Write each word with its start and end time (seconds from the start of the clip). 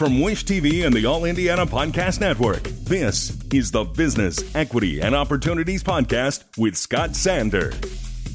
From 0.00 0.22
Wish 0.22 0.46
TV 0.46 0.86
and 0.86 0.96
the 0.96 1.04
All 1.04 1.26
Indiana 1.26 1.66
Podcast 1.66 2.22
Network, 2.22 2.62
this 2.62 3.36
is 3.52 3.70
the 3.70 3.84
Business, 3.84 4.54
Equity, 4.54 5.02
and 5.02 5.14
Opportunities 5.14 5.82
Podcast 5.82 6.44
with 6.56 6.74
Scott 6.74 7.14
Sander. 7.14 7.74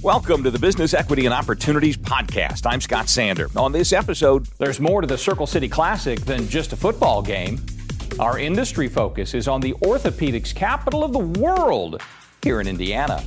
Welcome 0.03 0.43
to 0.43 0.51
the 0.51 0.59
Business 0.59 0.93
Equity 0.93 1.25
and 1.25 1.33
Opportunities 1.33 1.97
Podcast. 1.97 2.67
I'm 2.67 2.79
Scott 2.81 3.09
Sander. 3.09 3.49
On 3.55 3.71
this 3.71 3.93
episode, 3.93 4.45
there's 4.59 4.79
more 4.79 5.01
to 5.01 5.07
the 5.07 5.17
Circle 5.17 5.47
City 5.47 5.67
Classic 5.67 6.19
than 6.19 6.47
just 6.47 6.71
a 6.71 6.75
football 6.75 7.23
game. 7.23 7.59
Our 8.19 8.37
industry 8.37 8.87
focus 8.87 9.33
is 9.33 9.47
on 9.47 9.59
the 9.59 9.73
orthopedics 9.81 10.53
capital 10.53 11.03
of 11.03 11.13
the 11.13 11.39
world 11.41 11.99
here 12.43 12.61
in 12.61 12.67
Indiana. 12.67 13.23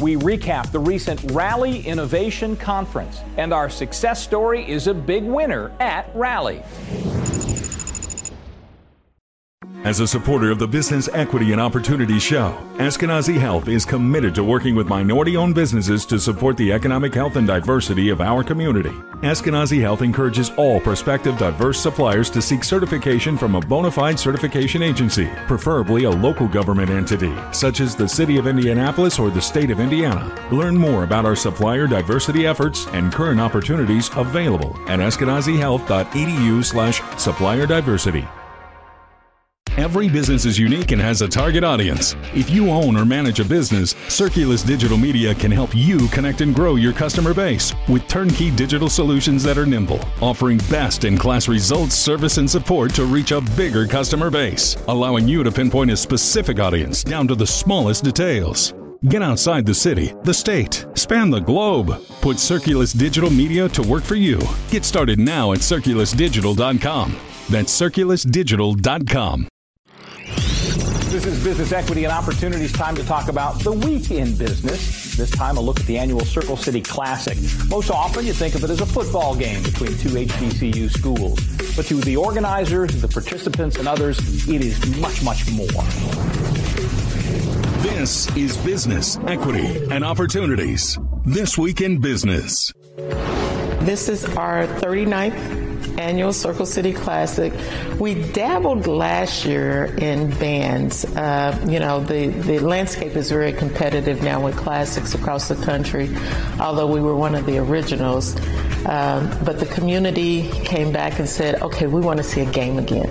We 0.00 0.16
recap 0.16 0.72
the 0.72 0.78
recent 0.78 1.30
Rally 1.32 1.82
Innovation 1.82 2.56
Conference, 2.56 3.20
and 3.36 3.52
our 3.52 3.68
success 3.68 4.24
story 4.24 4.66
is 4.66 4.86
a 4.86 4.94
big 4.94 5.24
winner 5.24 5.70
at 5.78 6.10
Rally. 6.14 6.62
As 9.84 9.98
a 9.98 10.06
supporter 10.06 10.52
of 10.52 10.60
the 10.60 10.68
Business 10.68 11.08
Equity 11.12 11.50
and 11.50 11.60
Opportunity 11.60 12.20
Show, 12.20 12.56
Eskenazi 12.74 13.36
Health 13.36 13.66
is 13.66 13.84
committed 13.84 14.32
to 14.36 14.44
working 14.44 14.76
with 14.76 14.86
minority 14.86 15.36
owned 15.36 15.56
businesses 15.56 16.06
to 16.06 16.20
support 16.20 16.56
the 16.56 16.72
economic 16.72 17.12
health 17.12 17.34
and 17.34 17.48
diversity 17.48 18.08
of 18.08 18.20
our 18.20 18.44
community. 18.44 18.92
Eskenazi 19.22 19.80
Health 19.80 20.02
encourages 20.02 20.50
all 20.50 20.78
prospective 20.78 21.36
diverse 21.36 21.80
suppliers 21.80 22.30
to 22.30 22.40
seek 22.40 22.62
certification 22.62 23.36
from 23.36 23.56
a 23.56 23.60
bona 23.60 23.90
fide 23.90 24.20
certification 24.20 24.84
agency, 24.84 25.28
preferably 25.48 26.04
a 26.04 26.10
local 26.10 26.46
government 26.46 26.90
entity, 26.90 27.34
such 27.50 27.80
as 27.80 27.96
the 27.96 28.08
City 28.08 28.38
of 28.38 28.46
Indianapolis 28.46 29.18
or 29.18 29.30
the 29.30 29.42
State 29.42 29.72
of 29.72 29.80
Indiana. 29.80 30.32
Learn 30.52 30.76
more 30.76 31.02
about 31.02 31.24
our 31.24 31.34
supplier 31.34 31.88
diversity 31.88 32.46
efforts 32.46 32.86
and 32.92 33.12
current 33.12 33.40
opportunities 33.40 34.10
available 34.14 34.78
at 34.86 35.00
eskenazihealth.edu 35.00 36.64
slash 36.64 37.02
supplier 37.18 37.66
diversity. 37.66 38.28
Every 39.78 40.10
business 40.10 40.44
is 40.44 40.58
unique 40.58 40.92
and 40.92 41.00
has 41.00 41.22
a 41.22 41.28
target 41.28 41.64
audience. 41.64 42.14
If 42.34 42.50
you 42.50 42.68
own 42.68 42.94
or 42.94 43.06
manage 43.06 43.40
a 43.40 43.44
business, 43.44 43.94
Circulus 44.08 44.62
Digital 44.66 44.98
Media 44.98 45.34
can 45.34 45.50
help 45.50 45.74
you 45.74 46.08
connect 46.08 46.42
and 46.42 46.54
grow 46.54 46.74
your 46.74 46.92
customer 46.92 47.32
base 47.32 47.72
with 47.88 48.06
turnkey 48.06 48.50
digital 48.50 48.90
solutions 48.90 49.42
that 49.44 49.56
are 49.56 49.64
nimble, 49.64 50.00
offering 50.20 50.58
best 50.70 51.04
in 51.04 51.16
class 51.16 51.48
results, 51.48 51.94
service, 51.94 52.36
and 52.36 52.50
support 52.50 52.92
to 52.94 53.06
reach 53.06 53.32
a 53.32 53.40
bigger 53.56 53.86
customer 53.86 54.30
base, 54.30 54.76
allowing 54.88 55.26
you 55.26 55.42
to 55.42 55.50
pinpoint 55.50 55.90
a 55.90 55.96
specific 55.96 56.60
audience 56.60 57.02
down 57.02 57.26
to 57.26 57.34
the 57.34 57.46
smallest 57.46 58.04
details. 58.04 58.74
Get 59.08 59.22
outside 59.22 59.64
the 59.64 59.74
city, 59.74 60.12
the 60.22 60.34
state, 60.34 60.84
span 60.92 61.30
the 61.30 61.40
globe. 61.40 61.98
Put 62.20 62.36
Circulus 62.36 62.92
Digital 62.92 63.30
Media 63.30 63.70
to 63.70 63.82
work 63.82 64.04
for 64.04 64.16
you. 64.16 64.38
Get 64.68 64.84
started 64.84 65.18
now 65.18 65.52
at 65.52 65.60
circulusdigital.com. 65.60 67.16
That's 67.48 67.80
circulusdigital.com. 67.80 69.48
This 71.12 71.26
is 71.26 71.44
Business 71.44 71.72
Equity 71.72 72.04
and 72.04 72.12
Opportunities. 72.12 72.72
Time 72.72 72.96
to 72.96 73.04
talk 73.04 73.28
about 73.28 73.60
the 73.60 73.70
week 73.70 74.10
in 74.10 74.34
business. 74.34 75.14
This 75.14 75.30
time, 75.30 75.58
a 75.58 75.60
look 75.60 75.78
at 75.78 75.84
the 75.84 75.98
annual 75.98 76.24
Circle 76.24 76.56
City 76.56 76.80
Classic. 76.80 77.36
Most 77.68 77.90
often, 77.90 78.24
you 78.24 78.32
think 78.32 78.54
of 78.54 78.64
it 78.64 78.70
as 78.70 78.80
a 78.80 78.86
football 78.86 79.36
game 79.36 79.62
between 79.62 79.90
two 79.98 80.08
HBCU 80.08 80.90
schools. 80.90 81.38
But 81.76 81.84
to 81.88 81.96
the 81.96 82.16
organizers, 82.16 82.98
the 83.02 83.08
participants, 83.08 83.76
and 83.76 83.86
others, 83.86 84.18
it 84.48 84.64
is 84.64 84.78
much, 85.02 85.22
much 85.22 85.50
more. 85.50 85.66
This 87.82 88.34
is 88.34 88.56
Business, 88.56 89.18
Equity, 89.26 89.84
and 89.90 90.02
Opportunities. 90.02 90.98
This 91.26 91.58
Week 91.58 91.82
in 91.82 92.00
Business. 92.00 92.72
This 92.96 94.08
is 94.08 94.24
our 94.36 94.66
39th 94.66 95.61
annual 95.98 96.32
Circle 96.32 96.66
City 96.66 96.92
Classic. 96.92 97.52
We 97.98 98.14
dabbled 98.32 98.86
last 98.86 99.44
year 99.44 99.94
in 99.98 100.30
bands. 100.38 101.04
Uh, 101.04 101.58
you 101.68 101.78
know, 101.78 102.00
the, 102.00 102.28
the 102.28 102.58
landscape 102.58 103.16
is 103.16 103.30
very 103.30 103.52
competitive 103.52 104.22
now 104.22 104.42
with 104.42 104.56
classics 104.56 105.14
across 105.14 105.48
the 105.48 105.56
country, 105.56 106.10
although 106.60 106.86
we 106.86 107.00
were 107.00 107.14
one 107.14 107.34
of 107.34 107.46
the 107.46 107.58
originals. 107.58 108.34
Um, 108.86 109.30
but 109.44 109.60
the 109.60 109.66
community 109.66 110.48
came 110.64 110.92
back 110.92 111.18
and 111.18 111.28
said, 111.28 111.62
okay, 111.62 111.86
we 111.86 112.00
want 112.00 112.18
to 112.18 112.24
see 112.24 112.40
a 112.40 112.50
game 112.50 112.78
again. 112.78 113.08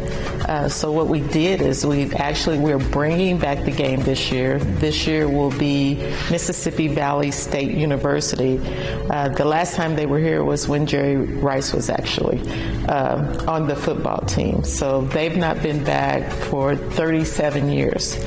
Uh, 0.49 0.67
so 0.67 0.91
what 0.91 1.07
we 1.07 1.21
did 1.21 1.61
is 1.61 1.85
we 1.85 2.13
actually, 2.13 2.57
we're 2.57 2.77
bringing 2.77 3.37
back 3.37 3.63
the 3.63 3.71
game 3.71 4.01
this 4.01 4.31
year. 4.31 4.59
This 4.59 5.07
year 5.07 5.29
will 5.29 5.51
be 5.57 5.95
Mississippi 6.29 6.89
Valley 6.89 7.31
State 7.31 7.71
University. 7.71 8.59
Uh, 9.09 9.29
the 9.29 9.45
last 9.45 9.75
time 9.75 9.95
they 9.95 10.05
were 10.05 10.19
here 10.19 10.43
was 10.43 10.67
when 10.67 10.85
Jerry 10.85 11.15
Rice 11.15 11.73
was 11.73 11.89
actually 11.89 12.39
uh, 12.87 13.45
on 13.47 13.67
the 13.67 13.75
football 13.75 14.21
team. 14.21 14.63
So 14.63 15.01
they've 15.01 15.37
not 15.37 15.61
been 15.61 15.83
back 15.83 16.31
for 16.31 16.75
37 16.75 17.71
years. 17.71 18.17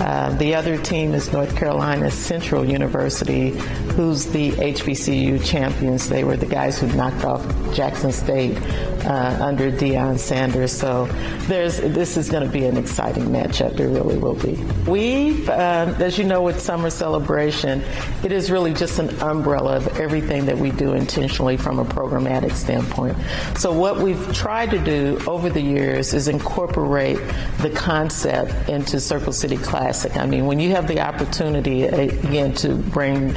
Uh, 0.00 0.30
the 0.36 0.54
other 0.54 0.78
team 0.78 1.14
is 1.14 1.32
North 1.32 1.54
Carolina 1.56 2.10
Central 2.10 2.64
University, 2.64 3.50
who's 3.96 4.26
the 4.26 4.52
HBCU 4.52 5.44
champions. 5.44 6.08
They 6.08 6.24
were 6.24 6.36
the 6.36 6.46
guys 6.46 6.78
who 6.78 6.86
knocked 6.88 7.24
off 7.24 7.44
Jackson 7.74 8.10
State 8.10 8.56
uh, 9.04 9.38
under 9.40 9.70
Deion 9.70 10.18
Sanders. 10.18 10.72
So 10.72 11.06
there's 11.48 11.78
this 11.80 12.16
is 12.16 12.30
going 12.30 12.44
to 12.44 12.48
be 12.50 12.64
an 12.64 12.76
exciting 12.76 13.26
matchup. 13.26 13.78
It 13.78 13.86
really 13.86 14.18
will 14.18 14.34
be. 14.34 14.54
We, 14.88 15.46
uh, 15.48 15.94
as 16.00 16.18
you 16.18 16.24
know, 16.24 16.42
with 16.42 16.60
summer 16.60 16.90
celebration, 16.90 17.82
it 18.24 18.32
is 18.32 18.50
really 18.50 18.72
just 18.72 18.98
an 18.98 19.10
umbrella 19.20 19.76
of 19.76 20.00
everything 20.00 20.46
that 20.46 20.58
we 20.58 20.70
do 20.70 20.92
intentionally 20.94 21.56
from 21.56 21.78
a 21.78 21.84
programmatic 21.84 22.52
standpoint. 22.52 23.16
So 23.58 23.72
what 23.72 23.98
we've 23.98 24.32
tried 24.34 24.70
to 24.70 24.78
do 24.78 25.20
over 25.26 25.50
the 25.50 25.60
years 25.60 26.14
is 26.14 26.28
incorporate 26.28 27.18
the 27.60 27.70
concept 27.74 28.68
into 28.68 29.00
Circle 29.00 29.32
City 29.32 29.56
Classic. 29.90 30.16
I 30.16 30.24
mean, 30.24 30.46
when 30.46 30.60
you 30.60 30.70
have 30.70 30.86
the 30.86 31.00
opportunity 31.00 31.88
uh, 31.88 31.96
again 31.96 32.54
to 32.54 32.76
bring 32.76 33.34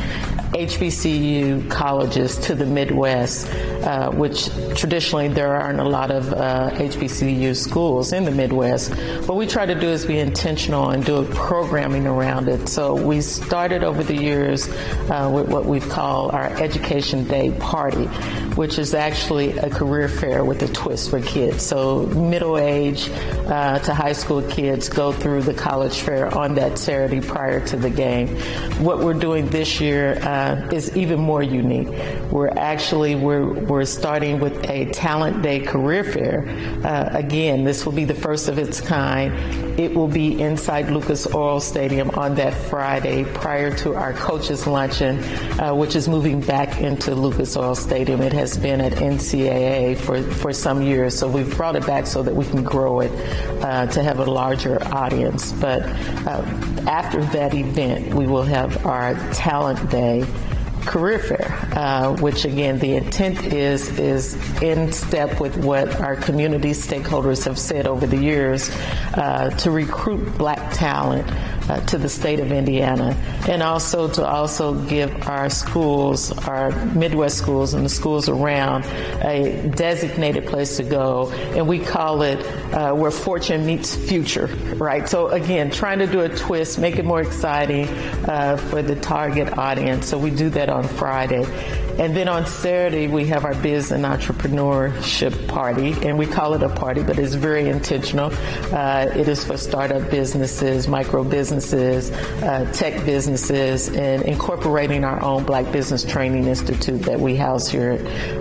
HBCU 0.53 1.69
colleges 1.69 2.38
to 2.38 2.53
the 2.53 2.66
Midwest, 2.66 3.52
uh, 3.52 4.12
which 4.12 4.50
traditionally 4.75 5.28
there 5.28 5.56
aren't 5.56 5.80
a 5.80 5.84
lot 5.84 6.12
of 6.12 6.31
uh, 6.31 6.69
HBCU 6.74 7.56
schools 7.56 8.14
in 8.14 8.24
the 8.24 8.31
Midwest. 8.31 8.94
What 9.28 9.36
we 9.36 9.47
try 9.47 9.66
to 9.66 9.74
do 9.74 9.88
is 9.88 10.06
be 10.06 10.19
intentional 10.19 10.90
and 10.92 11.03
do 11.03 11.25
programming 11.34 12.06
around 12.06 12.50
it. 12.50 12.69
So 12.69 12.94
we 12.94 13.22
started 13.22 13.84
over 13.84 14.03
the 14.03 14.16
years 14.16 14.69
uh, 15.09 15.31
with 15.34 15.47
what 15.47 15.66
we've 15.66 15.88
called 15.90 16.31
our 16.31 16.46
Education 16.62 17.28
Day 17.28 17.52
Party, 17.59 18.06
which 18.56 18.78
is 18.78 18.94
actually 18.94 19.58
a 19.58 19.72
career 19.72 20.08
fair 20.08 20.46
with 20.46 20.62
a 20.62 20.68
twist 20.68 21.09
for 21.09 21.19
kids. 21.19 21.63
So 21.66 22.06
middle 22.08 22.59
age 22.59 23.09
uh, 23.47 23.80
to 23.80 23.94
high 23.94 24.13
school 24.13 24.44
kids 24.44 24.88
go 24.88 25.12
through 25.12 25.42
the 25.42 25.53
college 25.53 26.00
fair 26.00 26.34
on 26.38 26.53
that 26.56 26.78
Saturday 26.78 27.22
prior 27.22 27.66
to 27.68 27.75
the 27.75 27.90
game. 27.90 28.28
What 28.84 29.00
we're 29.00 29.13
doing 29.16 29.50
this 29.50 29.81
year 29.81 30.19
uh, 30.44 30.70
is 30.72 30.96
even 30.96 31.20
more 31.20 31.42
unique. 31.42 31.88
We're 32.31 32.50
actually 32.50 33.16
we're 33.16 33.46
we're 33.46 33.86
starting 33.86 34.40
with 34.40 34.70
a 34.70 34.86
talent 34.92 35.42
day 35.42 35.59
career 35.59 36.04
fair. 36.04 36.46
Uh, 36.84 37.09
again, 37.18 37.64
this 37.64 37.86
will 37.86 37.94
be 37.94 38.06
the 38.06 38.16
first 38.16 38.48
of 38.48 38.58
its 38.58 38.81
kind. 38.81 39.34
It 39.80 39.96
will 39.96 40.08
be 40.08 40.40
inside 40.40 40.90
Lucas 40.90 41.34
Oil 41.34 41.59
Stadium 41.59 42.12
on 42.12 42.36
that 42.36 42.54
Friday 42.54 43.24
prior 43.24 43.76
to 43.78 43.96
our 43.96 44.14
coaches 44.14 44.68
luncheon, 44.68 45.18
uh, 45.59 45.74
which 45.74 45.96
is 45.96 46.08
moving 46.08 46.42
back 46.42 46.80
into 46.80 47.16
Lucas 47.16 47.58
Oil 47.58 47.75
Stadium. 47.75 48.22
It 48.22 48.34
has 48.34 48.58
been 48.58 48.81
at 48.81 48.94
NCAA 48.94 49.98
for 49.98 50.22
for 50.22 50.54
some 50.54 50.81
years, 50.81 51.18
so 51.18 51.28
we've 51.28 51.56
brought 51.56 51.75
it 51.75 51.86
back 51.88 52.06
so 52.06 52.22
that 52.22 52.36
we 52.36 52.46
can 52.46 52.64
grow 52.64 53.00
it 53.00 53.12
uh, 53.64 53.88
to 53.88 54.04
have 54.04 54.20
a 54.20 54.25
larger 54.25 54.84
audience. 54.94 55.52
But 55.54 55.81
uh, 56.28 56.44
after 56.88 57.24
that 57.38 57.54
event, 57.54 58.14
we 58.14 58.28
will 58.28 58.44
have 58.44 58.86
our 58.86 59.16
talent 59.34 59.90
day 59.90 60.25
career 60.86 61.20
fair, 61.20 61.70
uh, 61.76 62.16
which 62.18 62.46
again 62.46 62.80
the 62.80 62.96
intent 62.96 63.44
is 63.54 64.00
is 64.00 64.36
in 64.62 64.92
step 64.92 65.40
with 65.40 65.58
what 65.58 65.94
our 66.02 66.16
community 66.16 66.72
stakeholders 66.72 67.46
have 67.46 67.57
said 67.57 67.88
over 67.88 68.06
the 68.06 68.18
years 68.18 68.69
uh, 69.16 69.50
to 69.57 69.72
recruit 69.72 70.38
black 70.38 70.74
talent 70.74 71.28
uh, 71.69 71.80
to 71.86 71.98
the 71.98 72.10
state 72.10 72.39
of 72.39 72.51
Indiana, 72.51 73.15
and 73.48 73.63
also 73.63 74.07
to 74.10 74.25
also 74.25 74.74
give 74.86 75.27
our 75.27 75.50
schools, 75.50 76.31
our 76.48 76.71
Midwest 76.88 77.38
schools, 77.38 77.74
and 77.74 77.86
the 77.86 77.89
schools 77.89 78.30
around 78.30 78.86
a 79.24 79.69
designated 79.75 80.45
place 80.45 80.77
to 80.77 80.83
go, 80.83 81.31
and 81.56 81.68
we 81.68 81.80
call 81.80 82.21
it 82.21 82.39
uh, 82.74 82.94
where 82.94 83.12
fortune 83.12 83.65
meets 83.65 83.95
future, 83.95 84.48
right? 84.75 85.07
So 85.07 85.27
again, 85.27 85.71
trying 85.71 86.00
to 86.00 86.07
do 86.07 86.21
a 86.21 86.30
twist, 86.30 86.80
make 86.80 86.98
it 86.98 87.06
more 87.06 87.21
exciting 87.21 87.88
uh, 88.27 88.57
for 88.57 88.81
the 88.81 88.95
target 88.95 89.57
audience. 89.57 90.07
So 90.07 90.18
we 90.18 90.31
do 90.31 90.50
that 90.51 90.69
on 90.69 90.83
Friday. 90.83 91.45
And 92.00 92.16
then 92.16 92.28
on 92.28 92.48
Saturday, 92.48 93.07
we 93.07 93.28
have 93.28 93.45
our 93.45 93.54
biz 93.54 93.92
and 93.92 94.04
entrepreneurship 94.04 95.48
party, 95.48 95.94
and 96.01 96.18
we 96.18 96.25
call 96.25 96.56
it 96.56 96.63
a 96.63 96.69
party, 96.69 97.04
but 97.04 97.19
it's 97.19 97.36
very 97.36 97.69
intentional. 97.69 98.31
Uh, 98.74 99.12
it 99.16 99.28
is 99.28 99.45
for 99.45 99.57
startup 99.57 100.10
businesses, 100.10 100.88
micro 100.88 101.24
businesses, 101.24 102.10
uh, 102.12 102.69
tech 102.74 103.06
businesses, 103.06 103.90
and 103.90 104.24
incorporating 104.24 105.04
our 105.04 105.22
own 105.22 105.44
Black 105.44 105.72
Business 105.72 106.04
Training 106.04 106.48
Institute 106.48 107.04
that 107.04 107.19
we 107.19 107.36
house 107.36 107.68
here 107.68 107.94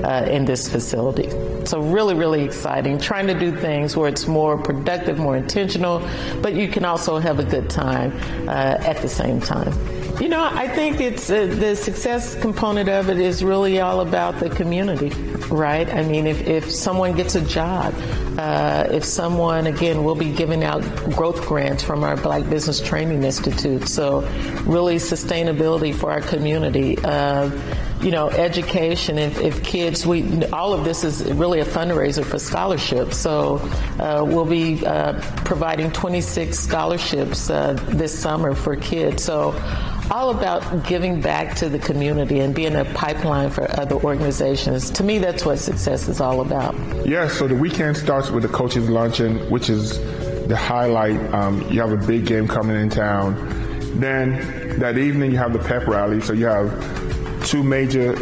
uh, 0.03 0.25
in 0.31 0.47
this 0.47 0.69
facility. 0.71 1.29
So 1.67 1.81
really, 1.81 2.15
really 2.15 2.43
exciting. 2.45 2.99
Trying 2.99 3.27
to 3.27 3.39
do 3.39 3.55
things 3.55 3.97
where 3.97 4.09
it's 4.09 4.27
more 4.27 4.57
productive, 4.57 5.19
more 5.19 5.37
intentional, 5.37 6.01
but 6.41 6.55
you 6.55 6.69
can 6.69 6.87
also 6.87 7.19
have 7.19 7.39
a 7.39 7.45
good 7.45 7.69
time 7.69 8.13
uh, 8.49 8.79
at 8.81 9.03
the 9.03 9.09
same 9.09 9.41
time. 9.41 9.73
You 10.21 10.29
know, 10.29 10.43
I 10.45 10.69
think 10.69 11.01
it's 11.01 11.31
uh, 11.31 11.47
the 11.47 11.75
success 11.75 12.41
component 12.41 12.89
of 12.89 13.09
it 13.09 13.19
is 13.19 13.43
really 13.43 13.81
all 13.81 14.01
about 14.01 14.39
the 14.39 14.51
community, 14.51 15.09
right? 15.49 15.89
I 15.93 16.03
mean, 16.03 16.27
if, 16.27 16.47
if 16.47 16.71
someone 16.71 17.17
gets 17.17 17.35
a 17.35 17.41
job, 17.41 17.95
uh, 18.39 18.87
if 18.91 19.05
someone, 19.05 19.67
again, 19.67 20.05
we'll 20.05 20.15
be 20.15 20.33
giving 20.33 20.63
out 20.63 20.83
growth 21.17 21.47
grants 21.47 21.83
from 21.83 22.05
our 22.05 22.17
Black 22.17 22.49
Business 22.49 22.81
Training 22.81 23.25
Institute. 23.25 23.89
So, 23.89 24.21
really, 24.65 24.97
sustainability 24.97 25.95
for 25.95 26.13
our 26.13 26.21
community. 26.21 26.99
Uh, 26.99 27.51
you 28.03 28.11
know, 28.11 28.29
education. 28.31 29.17
If, 29.17 29.41
if, 29.41 29.63
kids, 29.63 30.05
we 30.05 30.45
all 30.47 30.73
of 30.73 30.85
this 30.85 31.05
is 31.05 31.23
really 31.33 31.61
a 31.61 31.65
fundraiser 31.65 32.25
for 32.25 32.39
scholarships. 32.39 33.17
So 33.17 33.59
uh, 34.01 34.25
we'll 34.27 34.45
be 34.45 34.85
uh, 34.85 35.21
providing 35.45 35.93
26 35.93 36.59
scholarships 36.59 37.49
uh, 37.49 37.75
this 37.91 38.19
summer 38.19 38.55
for 38.55 38.75
kids. 38.75 39.23
So 39.23 39.53
all 40.11 40.31
about 40.31 40.87
giving 40.87 41.21
back 41.21 41.55
to 41.57 41.69
the 41.69 41.79
community 41.79 42.41
and 42.41 42.55
being 42.55 42.75
a 42.75 42.85
pipeline 42.87 43.51
for 43.51 43.71
other 43.79 43.97
organizations. 43.97 44.91
To 44.91 45.03
me, 45.03 45.19
that's 45.19 45.45
what 45.45 45.59
success 45.59 46.09
is 46.09 46.21
all 46.21 46.41
about. 46.41 46.75
Yeah, 47.07 47.29
so 47.29 47.47
the 47.47 47.55
weekend 47.55 47.97
starts 47.97 48.31
with 48.31 48.43
the 48.43 48.49
coaches 48.49 48.89
luncheon, 48.89 49.39
which 49.51 49.71
is 49.71 49.99
the 50.49 50.57
highlight. 50.57 51.19
Um, 51.33 51.63
you 51.71 51.81
have 51.81 51.93
a 51.93 52.07
big 52.07 52.27
game 52.27 52.49
coming 52.49 52.77
in 52.77 52.91
town. 52.91 53.35
Then 54.01 54.79
that 54.79 54.99
evening, 54.99 55.31
you 55.33 55.39
have 55.39 55.53
the 55.53 55.59
pep 55.59 55.87
rally. 55.87 56.21
So 56.21 56.33
you 56.33 56.47
have 56.47 57.47
two 57.47 57.63
major 57.63 58.17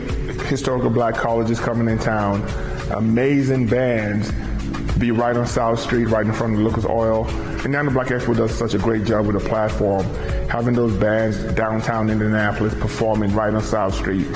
historical 0.45 0.91
black 0.91 1.15
colleges 1.15 1.61
coming 1.61 1.89
in 1.89 1.99
town, 1.99 2.43
amazing 2.91 3.67
bands 3.67 4.31
be 5.01 5.11
right 5.11 5.35
on 5.35 5.47
South 5.47 5.81
Street, 5.81 6.05
right 6.05 6.27
in 6.27 6.33
front 6.33 6.55
of 6.55 6.61
Lucas 6.61 6.85
Oil. 6.85 7.27
And 7.65 7.73
now 7.73 7.83
the 7.83 7.91
Black 7.91 8.09
Expo 8.09 8.37
does 8.37 8.55
such 8.55 8.75
a 8.75 8.79
great 8.79 9.05
job 9.05 9.27
with 9.27 9.43
the 9.43 9.49
platform, 9.49 10.07
having 10.51 10.75
those 10.75 10.97
bands 10.97 11.39
downtown 11.55 12.11
Indianapolis 12.11 12.75
performing 12.75 13.33
right 13.33 13.55
on 13.55 13.63
South 13.63 13.95
Street. 13.95 14.27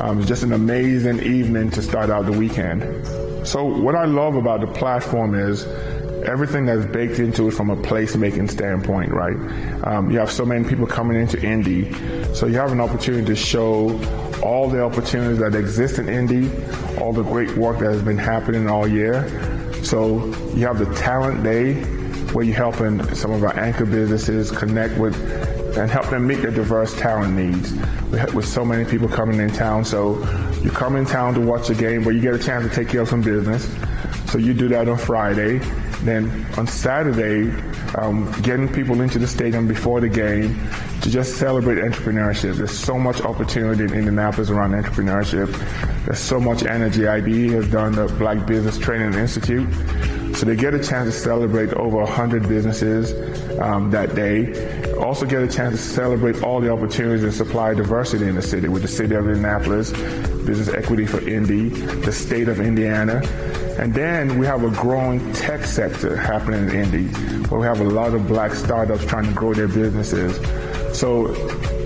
Um, 0.00 0.18
it's 0.18 0.28
just 0.28 0.42
an 0.42 0.52
amazing 0.52 1.20
evening 1.22 1.70
to 1.70 1.82
start 1.82 2.10
out 2.10 2.26
the 2.26 2.32
weekend. 2.32 3.06
So 3.46 3.64
what 3.64 3.94
I 3.94 4.04
love 4.04 4.34
about 4.34 4.60
the 4.60 4.66
platform 4.66 5.34
is 5.34 5.64
everything 6.26 6.66
that's 6.66 6.84
baked 6.86 7.18
into 7.18 7.48
it 7.48 7.52
from 7.52 7.70
a 7.70 7.76
placemaking 7.76 8.50
standpoint, 8.50 9.10
right? 9.10 9.36
Um, 9.86 10.10
you 10.10 10.18
have 10.18 10.30
so 10.30 10.44
many 10.44 10.68
people 10.68 10.86
coming 10.86 11.18
into 11.18 11.42
Indy, 11.42 11.92
so 12.34 12.46
you 12.46 12.56
have 12.56 12.72
an 12.72 12.80
opportunity 12.80 13.24
to 13.24 13.36
show 13.36 13.98
all 14.42 14.68
the 14.68 14.82
opportunities 14.82 15.38
that 15.38 15.54
exist 15.54 15.98
in 15.98 16.10
Indy, 16.10 16.50
all 16.98 17.14
the 17.14 17.22
great 17.22 17.56
work 17.56 17.78
that 17.78 17.90
has 17.90 18.02
been 18.02 18.18
happening 18.18 18.68
all 18.68 18.86
year, 18.86 19.26
so 19.82 20.26
you 20.54 20.66
have 20.66 20.78
the 20.78 20.94
talent 20.94 21.42
day 21.42 21.74
where 22.32 22.44
you're 22.44 22.56
helping 22.56 23.02
some 23.14 23.30
of 23.30 23.44
our 23.44 23.56
anchor 23.58 23.86
businesses 23.86 24.50
connect 24.50 24.98
with 24.98 25.14
and 25.76 25.90
help 25.90 26.08
them 26.10 26.26
meet 26.26 26.42
their 26.42 26.50
diverse 26.50 26.94
talent 26.98 27.34
needs. 27.34 27.72
With 28.32 28.46
so 28.46 28.64
many 28.64 28.84
people 28.84 29.08
coming 29.08 29.40
in 29.40 29.50
town, 29.50 29.84
so 29.84 30.18
you 30.62 30.70
come 30.70 30.96
in 30.96 31.04
town 31.04 31.34
to 31.34 31.40
watch 31.40 31.68
a 31.70 31.74
game 31.74 32.04
but 32.04 32.10
you 32.10 32.20
get 32.20 32.34
a 32.34 32.38
chance 32.38 32.64
to 32.64 32.74
take 32.74 32.88
care 32.88 33.02
of 33.02 33.08
some 33.08 33.22
business. 33.22 33.68
So 34.30 34.38
you 34.38 34.54
do 34.54 34.68
that 34.68 34.88
on 34.88 34.98
Friday. 34.98 35.58
Then 36.02 36.46
on 36.58 36.66
Saturday, 36.66 37.50
um, 37.96 38.30
getting 38.42 38.72
people 38.72 39.00
into 39.00 39.18
the 39.18 39.26
stadium 39.26 39.66
before 39.66 40.00
the 40.00 40.08
game 40.08 40.68
to 41.00 41.10
just 41.10 41.36
celebrate 41.36 41.76
entrepreneurship. 41.76 42.56
There's 42.56 42.76
so 42.76 42.98
much 42.98 43.20
opportunity 43.22 43.84
in 43.84 43.92
Indianapolis 43.92 44.50
around 44.50 44.72
entrepreneurship. 44.72 45.52
There's 46.04 46.18
so 46.18 46.40
much 46.40 46.64
energy. 46.64 47.06
IBE 47.06 47.52
has 47.52 47.70
done 47.70 47.92
the 47.92 48.06
Black 48.18 48.46
Business 48.46 48.78
Training 48.78 49.14
Institute. 49.18 49.68
So 50.36 50.46
they 50.46 50.56
get 50.56 50.74
a 50.74 50.82
chance 50.82 51.14
to 51.14 51.20
celebrate 51.20 51.72
over 51.74 51.98
100 51.98 52.48
businesses 52.48 53.12
um, 53.60 53.90
that 53.92 54.14
day. 54.14 54.82
Also 54.98 55.26
get 55.26 55.42
a 55.42 55.48
chance 55.48 55.76
to 55.76 55.82
celebrate 55.82 56.42
all 56.42 56.60
the 56.60 56.70
opportunities 56.70 57.24
and 57.24 57.32
supply 57.32 57.74
diversity 57.74 58.26
in 58.26 58.34
the 58.34 58.42
city 58.42 58.68
with 58.68 58.82
the 58.82 58.88
city 58.88 59.14
of 59.14 59.26
Indianapolis, 59.26 59.92
Business 60.44 60.68
Equity 60.68 61.06
for 61.06 61.26
Indy, 61.28 61.68
the 61.68 62.12
state 62.12 62.48
of 62.48 62.60
Indiana. 62.60 63.22
And 63.78 63.92
then 63.92 64.38
we 64.38 64.46
have 64.46 64.62
a 64.62 64.70
growing 64.70 65.32
tech 65.32 65.64
sector 65.64 66.16
happening 66.16 66.68
in 66.68 66.74
Indy, 66.74 67.06
where 67.48 67.60
we 67.60 67.66
have 67.66 67.80
a 67.80 67.84
lot 67.84 68.14
of 68.14 68.26
black 68.28 68.52
startups 68.52 69.04
trying 69.06 69.26
to 69.26 69.32
grow 69.32 69.52
their 69.52 69.68
businesses. 69.68 70.36
So 70.96 71.34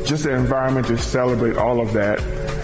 just 0.05 0.27
an 0.27 0.35
environment 0.35 0.87
to 0.89 0.99
celebrate 0.99 1.57
all 1.57 1.81
of 1.81 1.93
that 1.95 2.21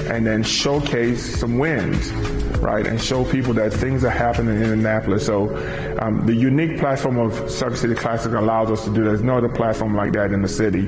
and 0.08 0.26
then 0.26 0.42
showcase 0.42 1.40
some 1.40 1.58
wins, 1.58 2.10
right? 2.58 2.86
And 2.86 3.00
show 3.00 3.24
people 3.24 3.54
that 3.54 3.72
things 3.72 4.04
are 4.04 4.10
happening 4.10 4.56
in 4.56 4.62
Indianapolis. 4.62 5.26
So 5.26 5.54
um, 6.00 6.24
the 6.26 6.34
unique 6.34 6.78
platform 6.78 7.18
of 7.18 7.50
Circle 7.50 7.76
City 7.76 7.94
Classic 7.94 8.32
allows 8.32 8.70
us 8.70 8.84
to 8.84 8.90
do 8.90 9.04
that. 9.04 9.10
There's 9.10 9.22
no 9.22 9.38
other 9.38 9.48
platform 9.48 9.94
like 9.94 10.12
that 10.12 10.32
in 10.32 10.42
the 10.42 10.48
city 10.48 10.86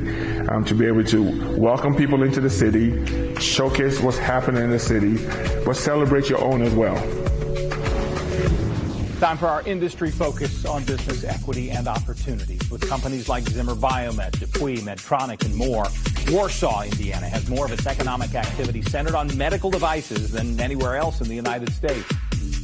um, 0.49 0.65
to 0.65 0.75
be 0.75 0.87
able 0.87 1.05
to 1.05 1.59
welcome 1.59 1.95
people 1.95 2.23
into 2.23 2.41
the 2.41 2.51
city, 2.51 3.35
showcase 3.37 4.01
what's 4.01 4.19
happening 4.19 4.63
in 4.65 4.71
the 4.71 4.79
city, 4.79 5.17
but 5.65 5.77
celebrate 5.77 6.29
your 6.29 6.43
own 6.43 6.63
as 6.63 6.75
well. 6.75 6.97
Time 9.21 9.39
for 9.39 9.47
our 9.47 9.63
industry 9.63 10.11
focus 10.11 10.67
on 10.67 10.85
business 10.85 11.25
equity 11.25 11.71
and 11.71 11.89
opportunities. 11.89 12.71
With 12.71 12.87
companies 12.87 13.31
like 13.31 13.49
Zimmer 13.49 13.75
Biomet, 13.75 14.33
DePuy, 14.33 14.81
Medtronic, 14.81 15.43
and 15.47 15.57
more, 15.57 15.87
Warsaw, 16.31 16.83
Indiana 16.83 17.29
has 17.29 17.49
more 17.49 17.67
of 17.67 17.73
its 17.73 17.87
economic 17.87 18.35
activity 18.35 18.83
centered 18.83 19.15
on 19.15 19.35
medical 19.37 19.71
devices 19.71 20.33
than 20.33 20.59
anywhere 20.59 20.97
else 20.97 21.21
in 21.21 21.29
the 21.29 21.35
United 21.35 21.73
States. 21.73 22.07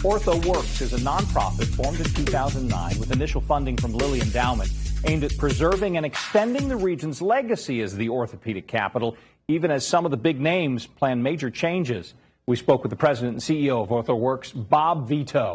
OrthoWorx 0.03 0.83
is 0.83 0.93
a 0.93 0.99
nonprofit 0.99 1.67
formed 1.67 2.01
in 2.01 2.07
2009 2.07 2.99
with 2.99 3.13
initial 3.13 3.41
funding 3.41 3.77
from 3.77 3.93
Lilly 3.93 4.21
Endowment 4.21 4.69
aimed 5.07 5.23
at 5.23 5.37
preserving 5.39 5.97
and 5.97 6.05
extending 6.05 6.69
the 6.69 6.77
region's 6.77 7.23
legacy 7.23 7.81
as 7.83 7.97
the 7.97 8.09
orthopedic 8.09 8.67
capital, 8.67 9.17
even 9.47 9.71
as 9.71 9.87
some 9.87 10.05
of 10.05 10.11
the 10.11 10.17
big 10.17 10.41
names 10.41 10.87
plan 10.87 11.23
major 11.23 11.51
changes. 11.51 12.15
We 12.47 12.57
spoke 12.57 12.83
with 12.83 12.91
the 12.91 12.97
president 12.97 13.35
and 13.35 13.43
CEO 13.43 13.81
of 13.81 13.91
OrthoWorx, 13.91 14.69
Bob 14.69 15.09
Vitoux. 15.09 15.55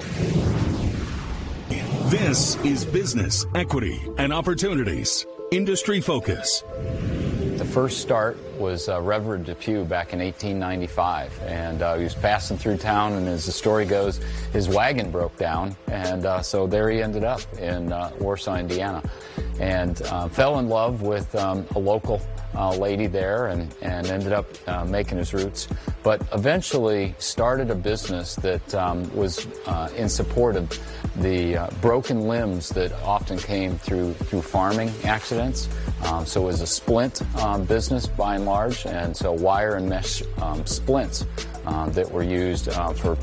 This 2.09 2.55
is 2.63 2.85
Business, 2.85 3.45
Equity, 3.53 3.99
and 4.17 4.31
Opportunities. 4.31 5.25
Industry 5.51 5.99
Focus. 5.99 6.63
The 7.57 7.65
first 7.65 8.01
start 8.01 8.37
was 8.59 8.87
uh, 8.87 9.01
Reverend 9.01 9.47
DePuy 9.47 9.89
back 9.89 10.13
in 10.13 10.19
1895, 10.19 11.41
and 11.41 11.81
uh, 11.81 11.95
he 11.95 12.03
was 12.03 12.13
passing 12.13 12.55
through 12.55 12.77
town, 12.77 13.13
and 13.13 13.27
as 13.27 13.47
the 13.47 13.51
story 13.51 13.83
goes, 13.83 14.19
his 14.53 14.69
wagon 14.69 15.09
broke 15.09 15.35
down, 15.37 15.75
and 15.87 16.27
uh, 16.27 16.43
so 16.43 16.67
there 16.67 16.87
he 16.91 17.01
ended 17.01 17.23
up 17.23 17.41
in 17.57 17.91
uh, 17.91 18.11
Warsaw, 18.19 18.57
Indiana, 18.57 19.01
and 19.59 19.99
uh, 20.03 20.27
fell 20.27 20.59
in 20.59 20.69
love 20.69 21.01
with 21.01 21.33
um, 21.33 21.65
a 21.75 21.79
local 21.79 22.21
uh, 22.53 22.75
lady 22.75 23.07
there 23.07 23.47
and, 23.47 23.73
and 23.81 24.05
ended 24.05 24.33
up 24.33 24.45
uh, 24.67 24.85
making 24.85 25.17
his 25.17 25.33
roots. 25.33 25.67
But 26.03 26.21
eventually 26.33 27.15
started 27.17 27.71
a 27.71 27.75
business 27.75 28.35
that 28.37 28.75
um, 28.75 29.13
was 29.15 29.47
uh, 29.65 29.89
in 29.95 30.09
support 30.09 30.55
of 30.55 30.69
the 31.19 31.57
uh, 31.57 31.69
broken 31.81 32.27
limbs 32.27 32.69
that 32.69 32.91
often 33.03 33.37
came 33.37 33.77
through 33.77 34.13
through 34.13 34.41
farming 34.41 34.91
accidents. 35.03 35.69
Um, 36.05 36.25
so 36.25 36.43
it 36.43 36.45
was 36.45 36.61
a 36.61 36.67
splint 36.67 37.21
um, 37.39 37.65
business 37.65 38.05
by 38.07 38.35
and 38.35 38.45
large, 38.45 38.85
and 38.85 39.15
so 39.15 39.31
wire 39.31 39.75
and 39.75 39.89
mesh 39.89 40.21
um, 40.41 40.65
splints 40.65 41.25
uh, 41.65 41.89
that 41.89 42.09
were 42.09 42.23
used 42.23 42.69
uh, 42.69 42.93
for 42.93 43.17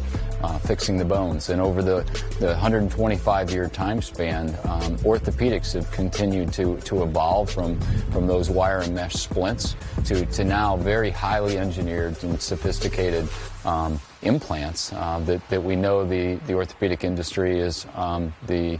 uh, 0.45 0.59
fixing 0.59 0.99
the 0.99 1.05
bones. 1.05 1.49
And 1.49 1.61
over 1.61 1.83
the, 1.83 2.05
the 2.39 2.49
125 2.49 3.51
year 3.51 3.69
time 3.69 4.03
span, 4.03 4.51
um, 4.65 4.97
orthopedics 4.99 5.73
have 5.73 5.91
continued 5.91 6.53
to, 6.55 6.77
to 6.83 7.03
evolve 7.03 7.51
from, 7.51 7.81
from 8.11 8.27
those 8.27 8.51
wire 8.51 8.81
and 8.81 8.95
mesh 8.95 9.15
splints 9.15 9.75
to, 10.05 10.27
to 10.27 10.45
now 10.45 10.77
very 10.77 11.11
highly 11.11 11.57
engineered 11.57 12.23
and 12.23 12.41
sophisticated 12.41 13.27
um, 13.65 14.01
implants 14.23 14.93
uh, 14.93 15.21
that, 15.27 15.49
that 15.49 15.63
we 15.63 15.77
know 15.77 16.07
the, 16.07 16.37
the 16.47 16.55
orthopedic 16.55 17.05
industry 17.05 17.59
is 17.59 17.87
um, 17.95 18.33
the, 18.47 18.79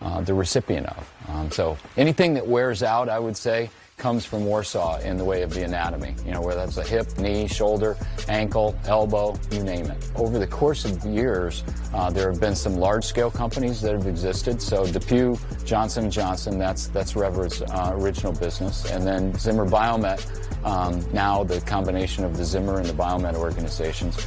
uh, 0.00 0.20
the 0.22 0.34
recipient 0.34 0.86
of. 0.86 1.12
Um, 1.28 1.50
so 1.50 1.76
anything 1.96 2.34
that 2.34 2.46
wears 2.46 2.82
out, 2.82 3.08
I 3.08 3.18
would 3.18 3.36
say, 3.36 3.70
comes 3.96 4.24
from 4.24 4.44
Warsaw 4.44 4.98
in 5.00 5.16
the 5.16 5.24
way 5.24 5.42
of 5.42 5.54
the 5.54 5.62
anatomy. 5.62 6.16
You 6.26 6.32
know, 6.32 6.42
whether 6.42 6.58
that's 6.58 6.76
a 6.78 6.82
hip, 6.82 7.16
knee, 7.16 7.46
shoulder, 7.46 7.96
ankle, 8.28 8.76
elbow, 8.86 9.38
you 9.52 9.62
name 9.62 9.86
it. 9.86 10.10
Over 10.16 10.38
the 10.40 10.48
course 10.48 10.84
of 10.84 11.04
years, 11.04 11.62
uh, 11.94 12.10
there 12.10 12.30
have 12.30 12.40
been 12.40 12.56
some 12.56 12.74
large-scale 12.76 13.30
companies 13.30 13.80
that 13.82 13.92
have 13.92 14.08
existed. 14.08 14.60
So 14.60 14.84
DePuy, 14.84 15.64
Johnson 15.64 16.10
Johnson, 16.10 16.58
that's 16.58 16.88
that's 16.88 17.14
Reverend's 17.14 17.62
uh, 17.62 17.92
original 17.94 18.32
business, 18.32 18.90
and 18.90 19.06
then 19.06 19.32
Zimmer 19.38 19.64
Biomet 19.64 20.20
um, 20.64 21.04
now 21.12 21.44
the 21.44 21.60
combination 21.60 22.24
of 22.24 22.36
the 22.36 22.44
Zimmer 22.44 22.78
and 22.78 22.86
the 22.86 22.92
Biomet 22.92 23.34
organizations. 23.34 24.26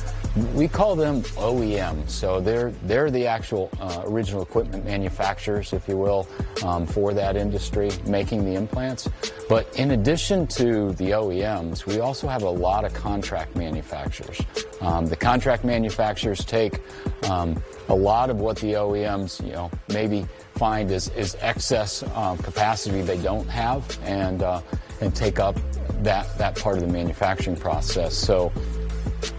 We 0.53 0.67
call 0.67 0.95
them 0.95 1.23
OEM, 1.23 2.07
so 2.07 2.39
they're 2.39 2.71
they're 2.83 3.09
the 3.09 3.25
actual 3.25 3.71
uh, 3.79 4.03
original 4.05 4.43
equipment 4.43 4.85
manufacturers, 4.85 5.73
if 5.73 5.87
you 5.87 5.97
will, 5.97 6.27
um, 6.63 6.85
for 6.85 7.13
that 7.13 7.35
industry, 7.35 7.89
making 8.05 8.45
the 8.45 8.53
implants. 8.53 9.09
But 9.49 9.67
in 9.79 9.91
addition 9.91 10.45
to 10.47 10.91
the 10.93 11.11
OEMs, 11.11 11.87
we 11.87 12.01
also 12.01 12.27
have 12.27 12.43
a 12.43 12.49
lot 12.49 12.85
of 12.85 12.93
contract 12.93 13.55
manufacturers. 13.55 14.39
Um, 14.79 15.07
the 15.07 15.15
contract 15.15 15.63
manufacturers 15.63 16.45
take 16.45 16.81
um, 17.27 17.61
a 17.89 17.95
lot 17.95 18.29
of 18.29 18.39
what 18.39 18.57
the 18.57 18.73
OEMs, 18.73 19.43
you 19.43 19.53
know, 19.53 19.71
maybe 19.89 20.27
find 20.55 20.91
is, 20.91 21.07
is 21.09 21.35
excess 21.39 22.03
uh, 22.03 22.35
capacity 22.35 23.01
they 23.01 23.17
don't 23.17 23.47
have, 23.47 23.97
and 24.03 24.43
uh, 24.43 24.61
and 25.01 25.15
take 25.15 25.39
up 25.39 25.57
that 26.03 26.37
that 26.37 26.55
part 26.57 26.77
of 26.77 26.81
the 26.81 26.91
manufacturing 26.91 27.55
process. 27.55 28.15
So 28.15 28.51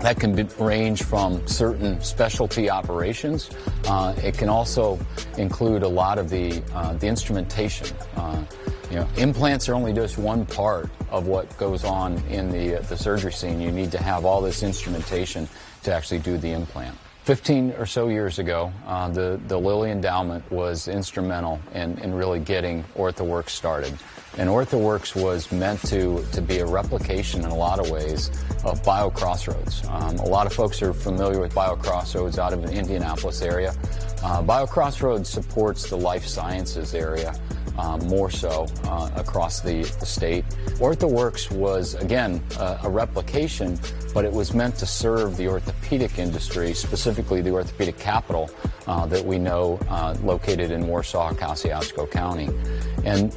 that 0.01 0.19
can 0.19 0.35
be, 0.35 0.45
range 0.59 1.03
from 1.03 1.47
certain 1.47 2.01
specialty 2.03 2.71
operations. 2.71 3.51
Uh, 3.87 4.15
it 4.23 4.37
can 4.37 4.49
also 4.49 4.99
include 5.37 5.83
a 5.83 5.89
lot 5.89 6.19
of 6.19 6.31
the 6.31 6.63
uh, 6.75 6.95
the 6.95 7.07
instrumentation. 7.07 7.97
Uh, 8.17 8.45
you 8.91 8.97
know, 8.97 9.09
implants 9.17 9.69
are 9.69 9.75
only 9.75 9.93
just 9.93 10.17
one 10.19 10.47
part 10.47 10.89
of 11.11 11.27
what 11.27 11.57
goes 11.59 11.85
on 11.85 12.19
in 12.29 12.51
the 12.51 12.83
the 12.89 12.97
surgery 12.97 13.33
scene. 13.33 13.61
You 13.61 13.73
need 13.73 13.93
to 13.93 14.03
have 14.03 14.25
all 14.25 14.41
this 14.41 14.63
instrumentation 14.63 15.49
to 15.83 15.93
actually 15.93 16.21
do 16.21 16.39
the 16.39 16.53
implant. 16.53 16.97
15 17.29 17.73
or 17.73 17.85
so 17.85 18.09
years 18.09 18.39
ago, 18.39 18.73
uh, 18.87 19.07
the, 19.11 19.39
the 19.49 19.61
Lilly 19.61 19.91
Endowment 19.91 20.51
was 20.51 20.89
instrumental 20.89 21.61
in, 21.75 21.99
in 21.99 22.15
really 22.15 22.41
getting 22.41 22.83
OrthoWorx 22.97 23.51
started. 23.51 23.93
And 24.39 24.49
OrthoWorx 24.49 25.15
was 25.23 25.53
meant 25.53 25.79
to, 25.89 26.25
to 26.33 26.41
be 26.41 26.61
a 26.61 26.65
replication 26.65 27.45
in 27.45 27.51
a 27.51 27.55
lot 27.55 27.81
of 27.81 27.91
ways 27.91 28.29
of 28.65 28.83
BioCrossroads. 28.83 29.87
Um, 29.91 30.17
a 30.21 30.27
lot 30.27 30.47
of 30.47 30.55
folks 30.55 30.81
are 30.81 30.95
familiar 30.95 31.39
with 31.39 31.53
BioCrossroads 31.55 32.39
out 32.39 32.55
of 32.55 32.63
the 32.63 32.73
Indianapolis 32.73 33.43
area. 33.43 33.75
Uh, 34.23 34.43
BioCrossroads 34.43 35.27
supports 35.27 35.91
the 35.91 35.99
life 35.99 36.25
sciences 36.25 36.95
area. 36.95 37.39
Um, 37.79 38.09
more 38.09 38.29
so 38.29 38.67
uh, 38.87 39.09
across 39.15 39.61
the, 39.61 39.85
the, 40.01 40.07
state. 40.07 40.45
OrthoWorx 40.81 41.53
was, 41.53 41.95
again, 41.95 42.43
uh, 42.59 42.79
a 42.83 42.91
replication, 42.91 43.79
but 44.13 44.25
it 44.25 44.33
was 44.33 44.53
meant 44.53 44.75
to 44.79 44.87
serve 44.87 45.37
the 45.37 45.47
orthopedic 45.47 46.19
industry, 46.19 46.75
specifically 46.75 47.41
the 47.41 47.53
orthopedic 47.53 47.97
capital 47.97 48.51
uh, 48.89 49.07
that 49.07 49.25
we 49.25 49.39
know 49.39 49.79
uh, 49.89 50.17
located 50.25 50.73
in 50.73 50.89
Warsaw, 50.89 51.33
Kosciusko 51.35 52.11
County. 52.11 52.49
And 53.05 53.33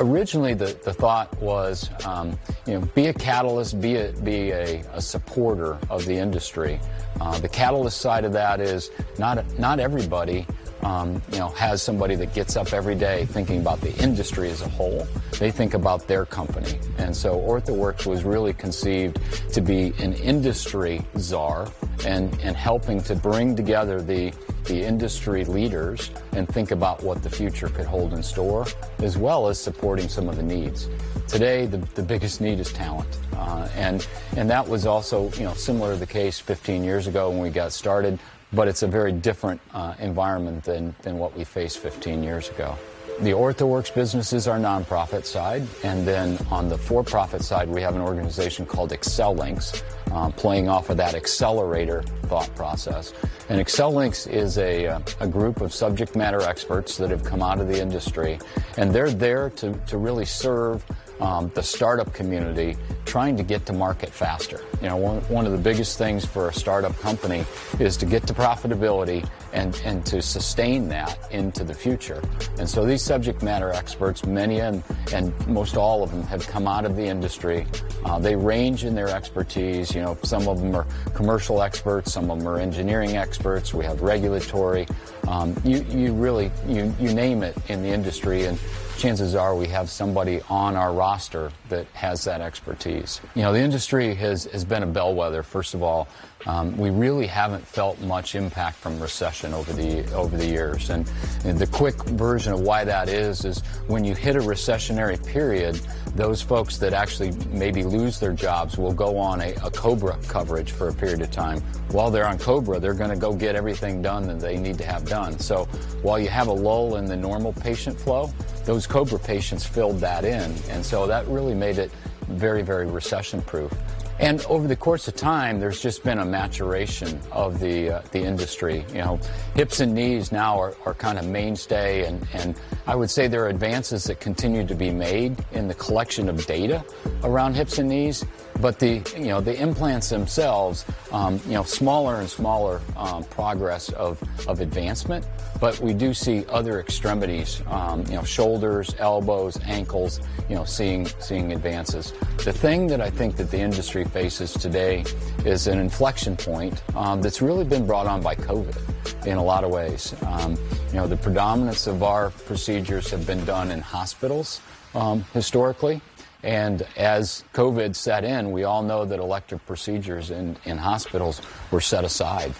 originally 0.00 0.54
the, 0.54 0.78
the 0.84 0.92
thought 0.92 1.34
was, 1.40 1.88
um, 2.04 2.38
you 2.66 2.74
know, 2.74 2.80
be 2.94 3.06
a 3.06 3.14
catalyst, 3.14 3.80
be 3.80 3.96
a, 3.96 4.12
be 4.12 4.50
a, 4.50 4.80
a 4.92 5.00
supporter 5.00 5.78
of 5.88 6.04
the 6.04 6.14
industry. 6.14 6.80
Uh, 7.20 7.38
the 7.38 7.48
catalyst 7.48 8.00
side 8.00 8.24
of 8.24 8.32
that 8.32 8.60
is 8.60 8.90
not, 9.18 9.58
not 9.58 9.80
everybody 9.80 10.46
um, 10.82 11.20
you 11.32 11.38
know, 11.38 11.48
has 11.50 11.82
somebody 11.82 12.14
that 12.16 12.34
gets 12.34 12.56
up 12.56 12.72
every 12.72 12.94
day 12.94 13.26
thinking 13.26 13.60
about 13.60 13.80
the 13.80 13.94
industry 14.02 14.50
as 14.50 14.62
a 14.62 14.68
whole. 14.68 15.06
They 15.38 15.50
think 15.50 15.74
about 15.74 16.06
their 16.06 16.24
company. 16.24 16.78
And 16.98 17.16
so 17.16 17.38
OrthoWorx 17.40 18.06
was 18.06 18.24
really 18.24 18.52
conceived 18.52 19.18
to 19.52 19.60
be 19.60 19.92
an 19.98 20.12
industry 20.14 21.02
czar 21.18 21.68
and, 22.04 22.32
and 22.40 22.56
helping 22.56 23.02
to 23.04 23.14
bring 23.14 23.56
together 23.56 24.00
the 24.00 24.32
the 24.66 24.82
industry 24.82 25.44
leaders 25.44 26.10
and 26.32 26.48
think 26.48 26.70
about 26.70 27.02
what 27.02 27.22
the 27.22 27.30
future 27.30 27.68
could 27.68 27.86
hold 27.86 28.12
in 28.12 28.22
store, 28.22 28.66
as 28.98 29.16
well 29.16 29.48
as 29.48 29.60
supporting 29.60 30.08
some 30.08 30.28
of 30.28 30.36
the 30.36 30.42
needs. 30.42 30.88
Today, 31.28 31.66
the, 31.66 31.78
the 31.94 32.02
biggest 32.02 32.40
need 32.40 32.60
is 32.60 32.72
talent. 32.72 33.08
Uh, 33.34 33.68
and, 33.76 34.06
and 34.36 34.50
that 34.50 34.66
was 34.66 34.86
also, 34.86 35.30
you 35.32 35.44
know, 35.44 35.54
similar 35.54 35.92
to 35.92 35.98
the 35.98 36.06
case 36.06 36.38
15 36.38 36.84
years 36.84 37.06
ago 37.06 37.30
when 37.30 37.40
we 37.40 37.50
got 37.50 37.72
started, 37.72 38.18
but 38.56 38.66
it's 38.66 38.82
a 38.82 38.86
very 38.88 39.12
different 39.12 39.60
uh, 39.74 39.94
environment 40.00 40.64
than, 40.64 40.94
than 41.02 41.18
what 41.18 41.36
we 41.36 41.44
faced 41.44 41.78
15 41.78 42.22
years 42.22 42.48
ago. 42.48 42.76
The 43.20 43.30
OrthoWorx 43.30 43.94
business 43.94 44.32
is 44.32 44.46
our 44.48 44.58
nonprofit 44.58 45.24
side, 45.24 45.66
and 45.84 46.06
then 46.06 46.38
on 46.50 46.68
the 46.68 46.76
for-profit 46.76 47.42
side, 47.42 47.68
we 47.68 47.80
have 47.80 47.94
an 47.94 48.02
organization 48.02 48.66
called 48.66 48.90
ExcelLinks, 48.90 49.82
uh, 50.12 50.30
playing 50.32 50.68
off 50.68 50.90
of 50.90 50.96
that 50.98 51.14
accelerator 51.14 52.02
thought 52.24 52.54
process. 52.54 53.14
And 53.48 53.58
ExcelLinks 53.60 54.30
is 54.30 54.58
a, 54.58 54.86
uh, 54.86 55.00
a 55.20 55.28
group 55.28 55.60
of 55.60 55.72
subject 55.72 56.14
matter 56.14 56.42
experts 56.42 56.98
that 56.98 57.10
have 57.10 57.24
come 57.24 57.42
out 57.42 57.58
of 57.58 57.68
the 57.68 57.80
industry, 57.80 58.38
and 58.76 58.94
they're 58.94 59.10
there 59.10 59.48
to, 59.50 59.72
to 59.72 59.96
really 59.96 60.26
serve 60.26 60.84
um, 61.20 61.50
the 61.54 61.62
startup 61.62 62.12
community 62.12 62.76
trying 63.04 63.36
to 63.36 63.42
get 63.42 63.64
to 63.66 63.72
market 63.72 64.10
faster. 64.10 64.60
You 64.82 64.88
know, 64.88 64.96
one, 64.96 65.20
one 65.22 65.46
of 65.46 65.52
the 65.52 65.58
biggest 65.58 65.96
things 65.96 66.24
for 66.24 66.48
a 66.48 66.52
startup 66.52 66.98
company 66.98 67.44
is 67.78 67.96
to 67.98 68.06
get 68.06 68.26
to 68.26 68.34
profitability 68.34 69.26
and, 69.52 69.80
and 69.84 70.04
to 70.06 70.20
sustain 70.20 70.88
that 70.88 71.18
into 71.32 71.64
the 71.64 71.72
future. 71.72 72.22
And 72.58 72.68
so 72.68 72.84
these 72.84 73.02
subject 73.02 73.42
matter 73.42 73.70
experts, 73.72 74.26
many 74.26 74.60
and, 74.60 74.82
and 75.12 75.34
most 75.46 75.76
all 75.76 76.02
of 76.02 76.10
them 76.10 76.22
have 76.24 76.46
come 76.46 76.66
out 76.66 76.84
of 76.84 76.96
the 76.96 77.04
industry. 77.04 77.66
Uh, 78.04 78.18
they 78.18 78.36
range 78.36 78.84
in 78.84 78.94
their 78.94 79.08
expertise. 79.08 79.94
You 79.94 80.02
know, 80.02 80.18
some 80.22 80.48
of 80.48 80.60
them 80.60 80.74
are 80.74 80.86
commercial 81.14 81.62
experts, 81.62 82.12
some 82.12 82.30
of 82.30 82.38
them 82.38 82.48
are 82.48 82.58
engineering 82.58 83.16
experts. 83.16 83.72
We 83.72 83.84
have 83.84 84.02
regulatory. 84.02 84.86
Um, 85.26 85.56
you, 85.64 85.84
you 85.90 86.12
really, 86.12 86.50
you, 86.66 86.94
you 87.00 87.12
name 87.14 87.42
it 87.42 87.56
in 87.68 87.82
the 87.82 87.88
industry. 87.88 88.44
And 88.44 88.58
chances 88.96 89.34
are 89.34 89.54
we 89.54 89.68
have 89.68 89.90
somebody 89.90 90.40
on 90.48 90.76
our 90.76 90.92
roster 90.92 91.52
that 91.68 91.86
has 91.88 92.24
that 92.24 92.40
expertise. 92.40 93.20
You 93.34 93.42
know, 93.42 93.52
the 93.52 93.60
industry 93.60 94.14
has, 94.14 94.44
has 94.46 94.64
been 94.64 94.82
a 94.82 94.86
bellwether, 94.86 95.42
first 95.42 95.74
of 95.74 95.82
all. 95.82 96.08
Um, 96.44 96.76
we 96.76 96.90
really 96.90 97.26
haven't 97.26 97.66
felt 97.66 98.00
much 98.02 98.34
impact 98.34 98.76
from 98.76 99.00
recession 99.00 99.54
over 99.54 99.72
the 99.72 100.08
over 100.12 100.36
the 100.36 100.46
years, 100.46 100.90
and, 100.90 101.10
and 101.44 101.58
the 101.58 101.66
quick 101.66 101.96
version 102.04 102.52
of 102.52 102.60
why 102.60 102.84
that 102.84 103.08
is 103.08 103.44
is 103.44 103.60
when 103.88 104.04
you 104.04 104.14
hit 104.14 104.36
a 104.36 104.40
recessionary 104.40 105.24
period, 105.26 105.80
those 106.14 106.40
folks 106.42 106.76
that 106.78 106.92
actually 106.92 107.32
maybe 107.50 107.82
lose 107.82 108.20
their 108.20 108.32
jobs 108.32 108.78
will 108.78 108.92
go 108.92 109.18
on 109.18 109.40
a, 109.40 109.54
a 109.64 109.70
COBRA 109.70 110.18
coverage 110.28 110.72
for 110.72 110.88
a 110.88 110.92
period 110.92 111.20
of 111.20 111.30
time. 111.30 111.60
While 111.90 112.10
they're 112.10 112.26
on 112.28 112.38
COBRA, 112.38 112.80
they're 112.80 112.94
going 112.94 113.10
to 113.10 113.16
go 113.16 113.34
get 113.34 113.56
everything 113.56 114.00
done 114.00 114.26
that 114.28 114.40
they 114.40 114.56
need 114.56 114.78
to 114.78 114.84
have 114.84 115.04
done. 115.06 115.38
So 115.38 115.64
while 116.02 116.18
you 116.18 116.28
have 116.28 116.48
a 116.48 116.52
lull 116.52 116.96
in 116.96 117.06
the 117.06 117.16
normal 117.16 117.52
patient 117.52 117.98
flow, 117.98 118.32
those 118.64 118.86
COBRA 118.86 119.18
patients 119.18 119.66
filled 119.66 119.98
that 120.00 120.24
in. 120.24 120.54
And 120.70 120.84
so 120.84 121.06
that 121.06 121.26
really 121.28 121.54
made 121.54 121.78
it 121.78 121.90
very, 122.28 122.62
very 122.62 122.86
recession 122.86 123.42
proof. 123.42 123.72
And 124.18 124.40
over 124.46 124.66
the 124.66 124.76
course 124.76 125.08
of 125.08 125.16
time, 125.16 125.60
there's 125.60 125.80
just 125.80 126.02
been 126.02 126.18
a 126.18 126.24
maturation 126.24 127.20
of 127.32 127.60
the 127.60 127.96
uh, 127.96 128.02
the 128.12 128.20
industry. 128.20 128.84
You 128.88 129.02
know, 129.02 129.20
hips 129.54 129.80
and 129.80 129.94
knees 129.94 130.32
now 130.32 130.58
are, 130.58 130.74
are 130.86 130.94
kind 130.94 131.18
of 131.18 131.26
mainstay, 131.26 132.06
and, 132.06 132.26
and 132.32 132.58
I 132.86 132.96
would 132.96 133.10
say 133.10 133.28
there 133.28 133.44
are 133.44 133.48
advances 133.48 134.04
that 134.04 134.20
continue 134.20 134.66
to 134.66 134.74
be 134.74 134.90
made 134.90 135.44
in 135.52 135.68
the 135.68 135.74
collection 135.74 136.28
of 136.28 136.46
data 136.46 136.84
around 137.24 137.54
hips 137.54 137.78
and 137.78 137.88
knees. 137.88 138.24
But 138.60 138.78
the 138.78 139.02
you 139.16 139.28
know 139.28 139.40
the 139.40 139.60
implants 139.60 140.08
themselves, 140.08 140.84
um, 141.12 141.40
you 141.46 141.52
know, 141.52 141.62
smaller 141.62 142.20
and 142.20 142.28
smaller 142.28 142.80
um, 142.96 143.24
progress 143.24 143.90
of 143.90 144.22
of 144.48 144.60
advancement. 144.60 145.26
But 145.60 145.80
we 145.80 145.94
do 145.94 146.12
see 146.12 146.44
other 146.48 146.80
extremities, 146.80 147.62
um, 147.68 148.04
you 148.06 148.14
know, 148.14 148.24
shoulders, 148.24 148.94
elbows, 148.98 149.58
ankles, 149.64 150.20
you 150.48 150.54
know, 150.54 150.64
seeing 150.64 151.06
seeing 151.20 151.52
advances. 151.52 152.12
The 152.44 152.52
thing 152.52 152.86
that 152.88 153.00
I 153.00 153.10
think 153.10 153.36
that 153.36 153.50
the 153.50 153.58
industry 153.58 154.04
faces 154.04 154.52
today 154.52 155.04
is 155.44 155.66
an 155.66 155.78
inflection 155.78 156.36
point 156.36 156.82
um, 156.94 157.22
that's 157.22 157.40
really 157.40 157.64
been 157.64 157.86
brought 157.86 158.06
on 158.06 158.22
by 158.22 158.34
COVID 158.34 159.26
in 159.26 159.36
a 159.36 159.42
lot 159.42 159.64
of 159.64 159.70
ways. 159.70 160.14
Um, 160.26 160.56
you 160.88 160.94
know, 160.94 161.06
the 161.06 161.16
predominance 161.16 161.86
of 161.86 162.02
our 162.02 162.30
procedures 162.30 163.10
have 163.10 163.26
been 163.26 163.44
done 163.44 163.70
in 163.70 163.80
hospitals 163.80 164.60
um, 164.94 165.24
historically. 165.32 166.00
And 166.46 166.86
as 166.96 167.42
COVID 167.54 167.96
set 167.96 168.22
in, 168.22 168.52
we 168.52 168.62
all 168.62 168.84
know 168.84 169.04
that 169.04 169.18
elective 169.18 169.66
procedures 169.66 170.30
in, 170.30 170.56
in 170.64 170.78
hospitals 170.78 171.42
were 171.72 171.80
set 171.80 172.04
aside. 172.04 172.54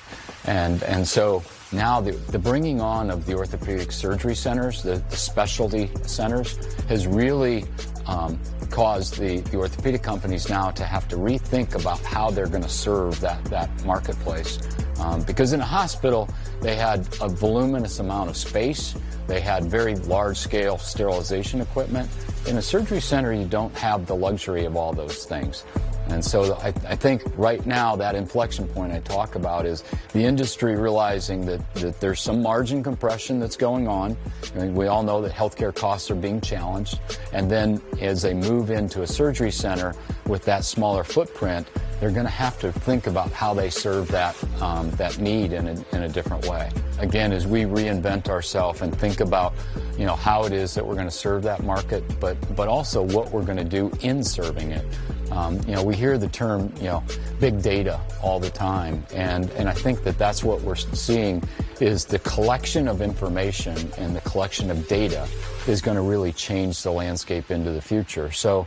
And, 0.45 0.83
and 0.83 1.07
so 1.07 1.45
now 1.71 2.00
the, 2.00 2.11
the 2.11 2.38
bringing 2.38 2.81
on 2.81 3.12
of 3.12 3.26
the 3.26 3.35
orthopedic 3.35 3.93
surgery 3.93 4.35
centers, 4.35 4.83
the, 4.83 4.97
the 5.09 5.16
specialty 5.16 5.88
centers, 6.02 6.57
has 6.87 7.07
really 7.07 7.64
um, 8.07 8.40
caused 8.73 9.21
the, 9.21 9.38
the 9.52 9.57
orthopedic 9.57 10.02
companies 10.02 10.49
now 10.49 10.73
to 10.73 10.83
have 10.83 11.07
to 11.07 11.16
rethink 11.16 11.81
about 11.81 12.00
how 12.00 12.28
they're 12.28 12.49
going 12.49 12.64
to 12.64 12.69
serve 12.69 13.21
that, 13.21 13.45
that 13.45 13.71
marketplace. 13.85 14.59
Um, 15.00 15.23
because 15.23 15.53
in 15.53 15.61
a 15.61 15.65
hospital, 15.65 16.29
they 16.61 16.75
had 16.75 17.00
a 17.21 17.29
voluminous 17.29 17.99
amount 17.99 18.31
of 18.31 18.37
space, 18.37 18.95
they 19.26 19.41
had 19.41 19.65
very 19.65 19.97
large 19.97 20.37
scale 20.37 20.79
sterilization 20.79 21.61
equipment. 21.61 22.09
In 22.47 22.59
a 22.59 22.62
surgery 22.62 23.00
center, 23.00 23.33
you 23.33 23.45
don't 23.45 23.75
have 23.75 24.07
the 24.07 24.15
luxury 24.15 24.65
of 24.65 24.76
all 24.76 24.93
those 24.93 25.25
things. 25.25 25.65
And 26.09 26.25
so 26.25 26.55
I, 26.55 26.69
I, 26.69 26.95
think 26.95 27.25
right 27.37 27.65
now 27.67 27.97
that 27.97 28.15
inflection 28.15 28.69
point 28.69 28.93
I 28.93 29.00
talk 29.00 29.35
about 29.35 29.67
is 29.67 29.83
the 30.12 30.25
industry 30.25 30.76
realizing 30.76 31.45
that, 31.47 31.75
that 31.75 32.00
there's 32.00 32.21
some 32.21 32.43
margin 32.43 32.83
compression 32.83 33.41
that's 33.41 33.57
going 33.57 33.88
on. 33.88 34.17
I 34.55 34.59
mean, 34.59 34.75
we 34.75 34.87
all 34.87 35.03
know 35.03 35.21
that 35.23 35.33
healthcare 35.33 35.75
costs 35.75 36.09
are 36.12 36.15
being 36.15 36.41
challenged. 36.41 37.00
And 37.33 37.50
then 37.50 37.83
as 38.00 38.23
they 38.23 38.35
move 38.35 38.71
into 38.71 39.03
a 39.03 39.07
surgery 39.07 39.50
center 39.50 39.95
with 40.26 40.45
that 40.45 40.65
smaller 40.65 41.03
footprint, 41.03 41.67
they're 42.00 42.11
going 42.11 42.26
to 42.26 42.33
have 42.33 42.59
to 42.61 42.73
think 42.73 43.07
about 43.07 43.33
how 43.33 43.55
they 43.55 43.71
serve 43.71 44.09
that 44.09 44.37
um, 44.61 44.91
that 44.93 45.19
need 45.19 45.53
in 45.53 45.67
a, 45.69 45.85
in 45.95 46.03
a 46.03 46.09
different 46.09 46.47
way. 46.47 46.71
Again, 46.99 47.33
as 47.33 47.47
we 47.47 47.62
reinvent 47.62 48.29
ourselves 48.29 48.83
and 48.83 48.97
think 48.99 49.21
about, 49.21 49.55
you 49.99 50.07
know, 50.07 50.17
how 50.17 50.45
it 50.45 50.53
is 50.53 50.75
that 50.75 50.87
we're 50.87 50.95
going 50.95 51.07
to 51.07 51.11
serve 51.11 51.43
that 51.45 51.62
market, 51.62 52.05
but 52.21 52.37
but 52.55 52.69
also 52.69 53.03
what 53.03 53.31
we're 53.31 53.45
going 53.45 53.59
to 53.59 53.65
do 53.65 53.91
in 54.00 54.23
serving 54.23 54.73
it. 54.73 54.85
Um, 55.31 55.61
you 55.67 55.75
know, 55.75 55.83
we 55.83 55.97
hear 55.97 56.19
the 56.19 56.29
term, 56.29 56.73
you 56.76 56.85
know, 56.85 57.03
big 57.41 57.61
data 57.61 58.00
all 58.23 58.38
the 58.38 58.50
time, 58.50 59.05
and 59.15 59.50
and 59.53 59.69
I 59.69 59.73
think 59.73 60.05
that 60.05 60.19
that's 60.19 60.45
what 60.45 60.61
we're 60.62 60.76
seeing 60.76 61.43
is 61.81 62.05
the 62.05 62.19
collection 62.21 62.88
of 62.88 63.03
information 63.03 63.76
and 63.99 64.15
the 64.17 64.21
collection 64.23 64.71
of 64.71 64.87
data 64.88 65.26
is 65.67 65.83
going 65.83 65.97
to 65.97 66.03
really 66.03 66.33
change 66.33 66.83
the 66.83 66.93
landscape 66.93 67.50
into 67.50 67.73
the 67.73 67.83
future. 67.83 68.31
So. 68.33 68.67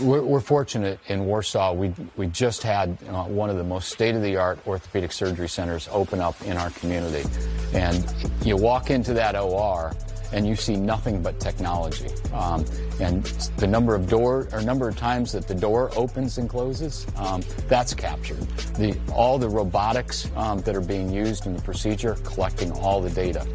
We're, 0.00 0.22
we're, 0.22 0.40
fortunate 0.40 1.00
in 1.08 1.26
Warsaw. 1.26 1.72
We, 1.72 1.92
we 2.16 2.28
just 2.28 2.62
had 2.62 2.96
uh, 3.08 3.24
one 3.24 3.50
of 3.50 3.56
the 3.56 3.64
most 3.64 3.90
state 3.90 4.14
of 4.14 4.22
the 4.22 4.36
art 4.36 4.58
orthopedic 4.66 5.12
surgery 5.12 5.48
centers 5.48 5.88
open 5.90 6.20
up 6.20 6.40
in 6.42 6.56
our 6.56 6.70
community. 6.70 7.28
And 7.74 8.04
you 8.44 8.56
walk 8.56 8.90
into 8.90 9.12
that 9.14 9.34
OR 9.34 9.92
and 10.32 10.46
you 10.46 10.56
see 10.56 10.76
nothing 10.76 11.22
but 11.22 11.40
technology. 11.40 12.08
Um, 12.32 12.64
and 13.00 13.24
the 13.56 13.66
number 13.66 13.94
of 13.94 14.08
door 14.08 14.48
or 14.52 14.62
number 14.62 14.88
of 14.88 14.96
times 14.96 15.32
that 15.32 15.48
the 15.48 15.54
door 15.54 15.90
opens 15.96 16.38
and 16.38 16.48
closes, 16.48 17.06
um, 17.16 17.42
that's 17.68 17.94
captured. 17.94 18.40
The, 18.76 18.96
all 19.12 19.38
the 19.38 19.48
robotics 19.48 20.30
um, 20.36 20.60
that 20.62 20.76
are 20.76 20.80
being 20.80 21.10
used 21.10 21.46
in 21.46 21.54
the 21.54 21.62
procedure, 21.62 22.14
collecting 22.24 22.72
all 22.72 23.00
the 23.00 23.10
data 23.10 23.46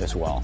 as 0.00 0.14
well. 0.14 0.42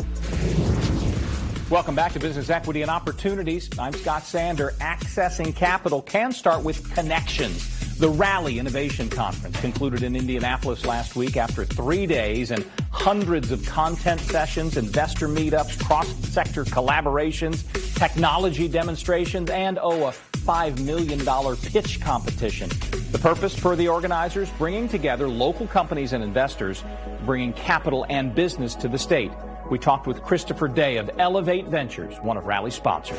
Welcome 1.68 1.96
back 1.96 2.12
to 2.12 2.20
Business 2.20 2.48
Equity 2.48 2.82
and 2.82 2.90
Opportunities. 2.92 3.68
I'm 3.76 3.92
Scott 3.92 4.22
Sander. 4.22 4.72
Accessing 4.78 5.52
capital 5.52 6.00
can 6.00 6.30
start 6.30 6.62
with 6.62 6.94
connections. 6.94 7.98
The 7.98 8.08
Rally 8.08 8.60
Innovation 8.60 9.08
Conference 9.08 9.60
concluded 9.60 10.04
in 10.04 10.14
Indianapolis 10.14 10.86
last 10.86 11.16
week 11.16 11.36
after 11.36 11.64
three 11.64 12.06
days 12.06 12.52
and 12.52 12.64
hundreds 12.92 13.50
of 13.50 13.66
content 13.66 14.20
sessions, 14.20 14.76
investor 14.76 15.26
meetups, 15.26 15.82
cross-sector 15.84 16.66
collaborations, 16.66 17.64
technology 17.96 18.68
demonstrations, 18.68 19.50
and 19.50 19.80
oh, 19.82 20.04
a 20.04 20.12
$5 20.12 20.84
million 20.84 21.56
pitch 21.56 22.00
competition. 22.00 22.68
The 23.10 23.18
purpose 23.18 23.58
for 23.58 23.74
the 23.74 23.88
organizers, 23.88 24.48
bringing 24.50 24.88
together 24.88 25.26
local 25.26 25.66
companies 25.66 26.12
and 26.12 26.22
investors, 26.22 26.84
bringing 27.24 27.52
capital 27.54 28.06
and 28.08 28.32
business 28.36 28.76
to 28.76 28.86
the 28.86 28.98
state. 28.98 29.32
We 29.70 29.80
talked 29.80 30.06
with 30.06 30.22
Christopher 30.22 30.68
Day 30.68 30.96
of 30.98 31.10
Elevate 31.18 31.66
Ventures, 31.66 32.16
one 32.18 32.36
of 32.36 32.46
Rally's 32.46 32.74
sponsors. 32.74 33.18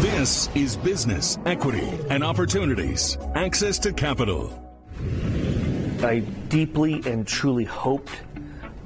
This 0.00 0.48
is 0.54 0.78
Business, 0.78 1.38
Equity, 1.44 1.92
and 2.08 2.24
Opportunities. 2.24 3.18
Access 3.34 3.78
to 3.80 3.92
capital. 3.92 4.50
I 6.02 6.20
deeply 6.48 7.02
and 7.04 7.26
truly 7.26 7.64
hoped 7.64 8.12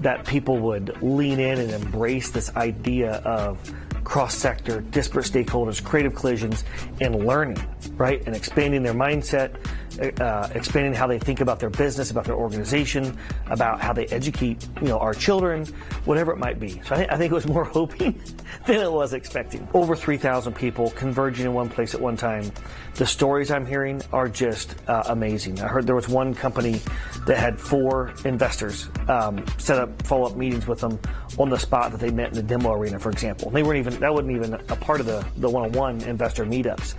that 0.00 0.26
people 0.26 0.58
would 0.58 1.00
lean 1.00 1.38
in 1.38 1.60
and 1.60 1.70
embrace 1.70 2.32
this 2.32 2.54
idea 2.56 3.12
of 3.18 3.72
cross 4.02 4.34
sector, 4.34 4.80
disparate 4.80 5.26
stakeholders, 5.26 5.82
creative 5.82 6.16
collisions, 6.16 6.64
and 7.00 7.24
learning, 7.24 7.64
right? 7.92 8.22
And 8.26 8.34
expanding 8.34 8.82
their 8.82 8.92
mindset, 8.92 9.54
uh, 10.00 10.48
expanding 10.54 10.94
how 10.94 11.06
they 11.06 11.18
think 11.18 11.40
about 11.40 11.60
their 11.60 11.70
business, 11.70 12.10
about 12.10 12.24
their 12.24 12.36
organization, 12.36 13.16
about 13.46 13.80
how 13.80 13.92
they 13.92 14.06
educate, 14.06 14.66
you 14.80 14.88
know, 14.88 14.98
our 14.98 15.14
children, 15.14 15.66
whatever 16.04 16.32
it 16.32 16.38
might 16.38 16.58
be. 16.58 16.80
So 16.84 16.94
I, 16.94 16.98
th- 16.98 17.10
I 17.10 17.16
think 17.16 17.32
it 17.32 17.34
was 17.34 17.46
more 17.46 17.64
hoping 17.78 18.20
than 18.66 18.80
it 18.80 18.92
was 18.92 19.12
expecting. 19.12 19.66
Over 19.74 19.96
3,000 19.96 20.54
people 20.54 20.90
converging 20.90 21.46
in 21.46 21.54
one 21.54 21.68
place 21.68 21.94
at 21.94 22.00
one 22.00 22.16
time. 22.16 22.50
The 22.94 23.06
stories 23.06 23.50
I'm 23.50 23.66
hearing 23.66 24.02
are 24.12 24.28
just 24.28 24.76
uh, 24.88 25.02
amazing. 25.06 25.60
I 25.60 25.66
heard 25.66 25.86
there 25.86 25.96
was 25.96 26.08
one 26.08 26.34
company 26.34 26.80
that 27.26 27.38
had 27.38 27.60
four 27.60 28.12
investors 28.24 28.88
um, 29.08 29.44
set 29.58 29.78
up 29.78 30.02
follow-up 30.06 30.36
meetings 30.36 30.66
with 30.66 30.80
them 30.80 30.98
on 31.38 31.50
the 31.50 31.58
spot 31.58 31.90
that 31.90 32.00
they 32.00 32.10
met 32.10 32.28
in 32.28 32.34
the 32.34 32.42
demo 32.42 32.72
arena, 32.72 32.98
for 32.98 33.10
example. 33.10 33.48
And 33.48 33.56
they 33.56 33.62
weren't 33.62 33.78
even 33.78 33.98
that 34.00 34.12
wasn't 34.12 34.32
even 34.32 34.54
a 34.54 34.76
part 34.76 35.00
of 35.00 35.06
the 35.06 35.26
the 35.38 35.48
one-on-one 35.48 36.02
investor 36.02 36.44
meetups. 36.44 36.94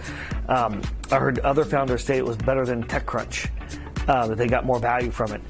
Um, 0.50 0.82
I 1.12 1.20
heard 1.20 1.40
other 1.40 1.66
founders 1.66 2.04
say 2.04 2.18
it 2.18 2.26
was 2.26 2.38
better 2.38 2.66
than 2.66 2.84
TechCrunch, 2.84 3.50
uh, 4.08 4.28
that 4.28 4.38
they 4.38 4.48
got 4.48 4.66
more 4.66 4.80
value 4.80 5.12
from 5.12 5.34
it. 5.34 5.42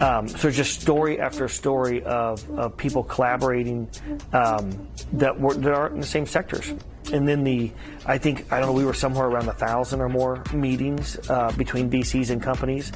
Um, 0.00 0.26
so 0.26 0.50
just 0.50 0.80
story 0.80 1.20
after 1.20 1.46
story 1.48 2.02
of, 2.02 2.48
of 2.58 2.76
people 2.76 3.04
collaborating 3.04 3.88
um, 4.32 4.88
that 5.12 5.38
were 5.38 5.54
that 5.54 5.72
aren't 5.72 5.94
in 5.94 6.00
the 6.00 6.06
same 6.06 6.26
sectors. 6.26 6.74
And 7.12 7.26
then 7.28 7.44
the, 7.44 7.72
I 8.06 8.18
think 8.18 8.52
I 8.52 8.58
don't 8.58 8.68
know, 8.68 8.72
we 8.72 8.84
were 8.84 8.94
somewhere 8.94 9.26
around 9.26 9.48
a 9.48 9.52
thousand 9.52 10.00
or 10.00 10.08
more 10.08 10.42
meetings 10.52 11.18
uh, 11.28 11.52
between 11.52 11.90
VCs 11.90 12.30
and 12.30 12.42
companies 12.42 12.92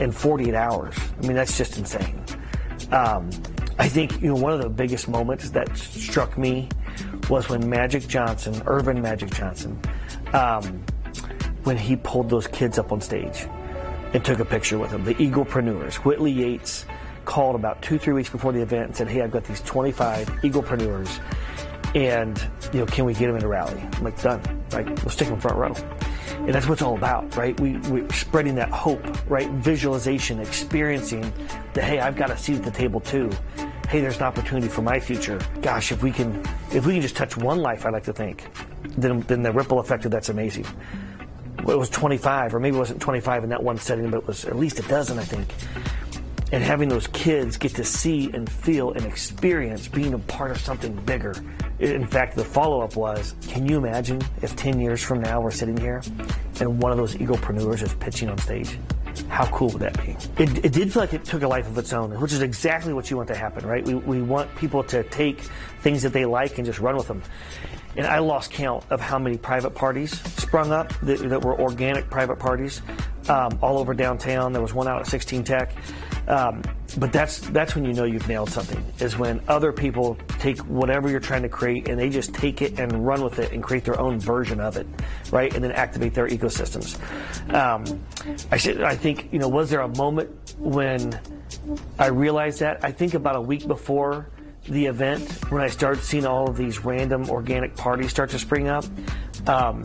in 0.00 0.12
48 0.12 0.54
hours. 0.54 0.94
I 1.22 1.26
mean 1.26 1.36
that's 1.36 1.56
just 1.56 1.78
insane. 1.78 2.22
Um, 2.90 3.30
I 3.78 3.88
think 3.88 4.20
you 4.20 4.28
know 4.28 4.36
one 4.36 4.52
of 4.52 4.60
the 4.60 4.68
biggest 4.68 5.08
moments 5.08 5.50
that 5.50 5.76
struck 5.76 6.36
me 6.36 6.68
was 7.28 7.48
when 7.48 7.68
Magic 7.68 8.06
Johnson, 8.08 8.62
Earvin 8.66 9.00
Magic 9.00 9.30
Johnson, 9.30 9.78
um, 10.32 10.84
when 11.66 11.76
he 11.76 11.96
pulled 11.96 12.30
those 12.30 12.46
kids 12.46 12.78
up 12.78 12.92
on 12.92 13.00
stage 13.00 13.48
and 14.14 14.24
took 14.24 14.38
a 14.38 14.44
picture 14.44 14.78
with 14.78 14.90
them. 14.92 15.04
The 15.04 15.14
Eaglepreneurs. 15.16 15.96
Whitley 15.96 16.30
Yates 16.30 16.86
called 17.24 17.56
about 17.56 17.82
two, 17.82 17.98
three 17.98 18.14
weeks 18.14 18.30
before 18.30 18.52
the 18.52 18.62
event 18.62 18.86
and 18.86 18.96
said, 18.96 19.08
"Hey, 19.08 19.20
I've 19.20 19.32
got 19.32 19.42
these 19.44 19.60
25 19.62 20.28
Eaglepreneurs, 20.42 21.18
and 21.96 22.40
you 22.72 22.80
know, 22.80 22.86
can 22.86 23.04
we 23.04 23.14
get 23.14 23.26
them 23.26 23.36
in 23.36 23.42
a 23.42 23.48
rally?" 23.48 23.82
I'm 23.94 24.04
like, 24.04 24.22
"Done. 24.22 24.40
Right? 24.70 24.86
We'll 24.86 25.10
stick 25.10 25.26
them 25.26 25.40
front 25.40 25.56
row." 25.56 25.74
And 26.38 26.54
that's 26.54 26.68
what 26.68 26.74
it's 26.74 26.82
all 26.82 26.96
about, 26.96 27.34
right? 27.36 27.58
We, 27.58 27.78
we're 27.88 28.08
spreading 28.12 28.54
that 28.56 28.68
hope, 28.68 29.04
right? 29.28 29.50
Visualization, 29.50 30.38
experiencing 30.38 31.32
that, 31.72 31.82
hey, 31.82 31.98
I've 31.98 32.14
got 32.14 32.30
a 32.30 32.36
seat 32.36 32.58
at 32.58 32.62
the 32.62 32.70
table 32.70 33.00
too. 33.00 33.30
Hey, 33.88 34.00
there's 34.00 34.18
an 34.18 34.24
opportunity 34.24 34.68
for 34.68 34.82
my 34.82 35.00
future. 35.00 35.40
Gosh, 35.62 35.90
if 35.90 36.02
we 36.02 36.12
can, 36.12 36.44
if 36.72 36.86
we 36.86 36.92
can 36.92 37.02
just 37.02 37.16
touch 37.16 37.36
one 37.36 37.58
life, 37.58 37.86
I 37.86 37.90
like 37.90 38.04
to 38.04 38.12
think, 38.12 38.48
then, 38.96 39.20
then 39.22 39.42
the 39.42 39.50
ripple 39.50 39.80
effect 39.80 40.04
of 40.04 40.12
that's 40.12 40.28
amazing 40.28 40.66
it 41.74 41.78
was 41.78 41.90
25, 41.90 42.54
or 42.54 42.60
maybe 42.60 42.76
it 42.76 42.78
wasn't 42.78 43.00
25 43.00 43.44
in 43.44 43.50
that 43.50 43.62
one 43.62 43.78
setting, 43.78 44.10
but 44.10 44.18
it 44.18 44.26
was 44.26 44.44
at 44.44 44.56
least 44.56 44.78
a 44.78 44.82
dozen, 44.82 45.18
I 45.18 45.24
think. 45.24 45.48
And 46.52 46.62
having 46.62 46.88
those 46.88 47.08
kids 47.08 47.56
get 47.56 47.74
to 47.74 47.84
see 47.84 48.30
and 48.32 48.48
feel 48.48 48.92
and 48.92 49.04
experience 49.04 49.88
being 49.88 50.14
a 50.14 50.18
part 50.18 50.52
of 50.52 50.58
something 50.58 50.94
bigger. 51.04 51.34
In 51.80 52.06
fact, 52.06 52.36
the 52.36 52.44
follow 52.44 52.80
up 52.80 52.94
was 52.94 53.34
can 53.42 53.66
you 53.66 53.76
imagine 53.76 54.22
if 54.42 54.54
10 54.54 54.80
years 54.80 55.02
from 55.02 55.20
now 55.20 55.40
we're 55.40 55.50
sitting 55.50 55.76
here 55.76 56.02
and 56.60 56.80
one 56.80 56.92
of 56.92 56.98
those 56.98 57.16
Eaglepreneurs 57.16 57.82
is 57.82 57.92
pitching 57.94 58.28
on 58.28 58.38
stage? 58.38 58.78
How 59.28 59.46
cool 59.46 59.68
would 59.70 59.82
that 59.82 59.96
be? 60.04 60.16
It, 60.42 60.64
it, 60.64 60.72
did 60.72 60.92
feel 60.92 61.02
like 61.02 61.14
it 61.14 61.24
took 61.24 61.42
a 61.42 61.48
life 61.48 61.66
of 61.66 61.76
its 61.78 61.92
own, 61.92 62.20
which 62.20 62.32
is 62.32 62.42
exactly 62.42 62.92
what 62.92 63.10
you 63.10 63.16
want 63.16 63.28
to 63.28 63.34
happen, 63.34 63.66
right? 63.66 63.84
We, 63.84 63.94
we 63.94 64.22
want 64.22 64.54
people 64.56 64.82
to 64.84 65.02
take 65.04 65.40
things 65.80 66.02
that 66.02 66.12
they 66.12 66.24
like 66.24 66.58
and 66.58 66.66
just 66.66 66.78
run 66.78 66.96
with 66.96 67.08
them. 67.08 67.22
And 67.96 68.06
I 68.06 68.18
lost 68.18 68.50
count 68.50 68.84
of 68.90 69.00
how 69.00 69.18
many 69.18 69.38
private 69.38 69.70
parties 69.70 70.20
sprung 70.38 70.70
up 70.70 70.92
that, 71.00 71.18
that 71.30 71.42
were 71.42 71.58
organic 71.58 72.10
private 72.10 72.38
parties 72.38 72.82
um, 73.28 73.58
all 73.62 73.78
over 73.78 73.94
downtown. 73.94 74.52
There 74.52 74.62
was 74.62 74.74
one 74.74 74.86
out 74.86 75.00
at 75.00 75.06
16 75.06 75.44
Tech. 75.44 75.74
Um, 76.28 76.62
but 76.98 77.12
that's 77.12 77.38
that's 77.38 77.74
when 77.74 77.84
you 77.84 77.92
know 77.92 78.04
you've 78.04 78.26
nailed 78.28 78.50
something. 78.50 78.82
Is 78.98 79.16
when 79.16 79.40
other 79.48 79.72
people 79.72 80.16
take 80.38 80.58
whatever 80.60 81.08
you're 81.08 81.20
trying 81.20 81.42
to 81.42 81.48
create 81.48 81.88
and 81.88 81.98
they 81.98 82.08
just 82.08 82.34
take 82.34 82.62
it 82.62 82.78
and 82.78 83.06
run 83.06 83.22
with 83.22 83.38
it 83.38 83.52
and 83.52 83.62
create 83.62 83.84
their 83.84 84.00
own 84.00 84.18
version 84.18 84.60
of 84.60 84.76
it, 84.76 84.86
right? 85.30 85.52
And 85.54 85.62
then 85.62 85.72
activate 85.72 86.14
their 86.14 86.28
ecosystems. 86.28 86.98
Um, 87.52 88.00
I 88.50 88.56
should, 88.56 88.82
I 88.82 88.96
think 88.96 89.28
you 89.32 89.38
know 89.38 89.48
was 89.48 89.70
there 89.70 89.80
a 89.80 89.96
moment 89.96 90.30
when 90.58 91.18
I 91.98 92.06
realized 92.06 92.60
that? 92.60 92.84
I 92.84 92.92
think 92.92 93.14
about 93.14 93.36
a 93.36 93.40
week 93.40 93.66
before 93.66 94.28
the 94.64 94.86
event 94.86 95.30
when 95.50 95.62
I 95.62 95.68
started 95.68 96.02
seeing 96.02 96.26
all 96.26 96.48
of 96.48 96.56
these 96.56 96.84
random 96.84 97.30
organic 97.30 97.76
parties 97.76 98.10
start 98.10 98.30
to 98.30 98.38
spring 98.38 98.68
up. 98.68 98.84
Um, 99.46 99.84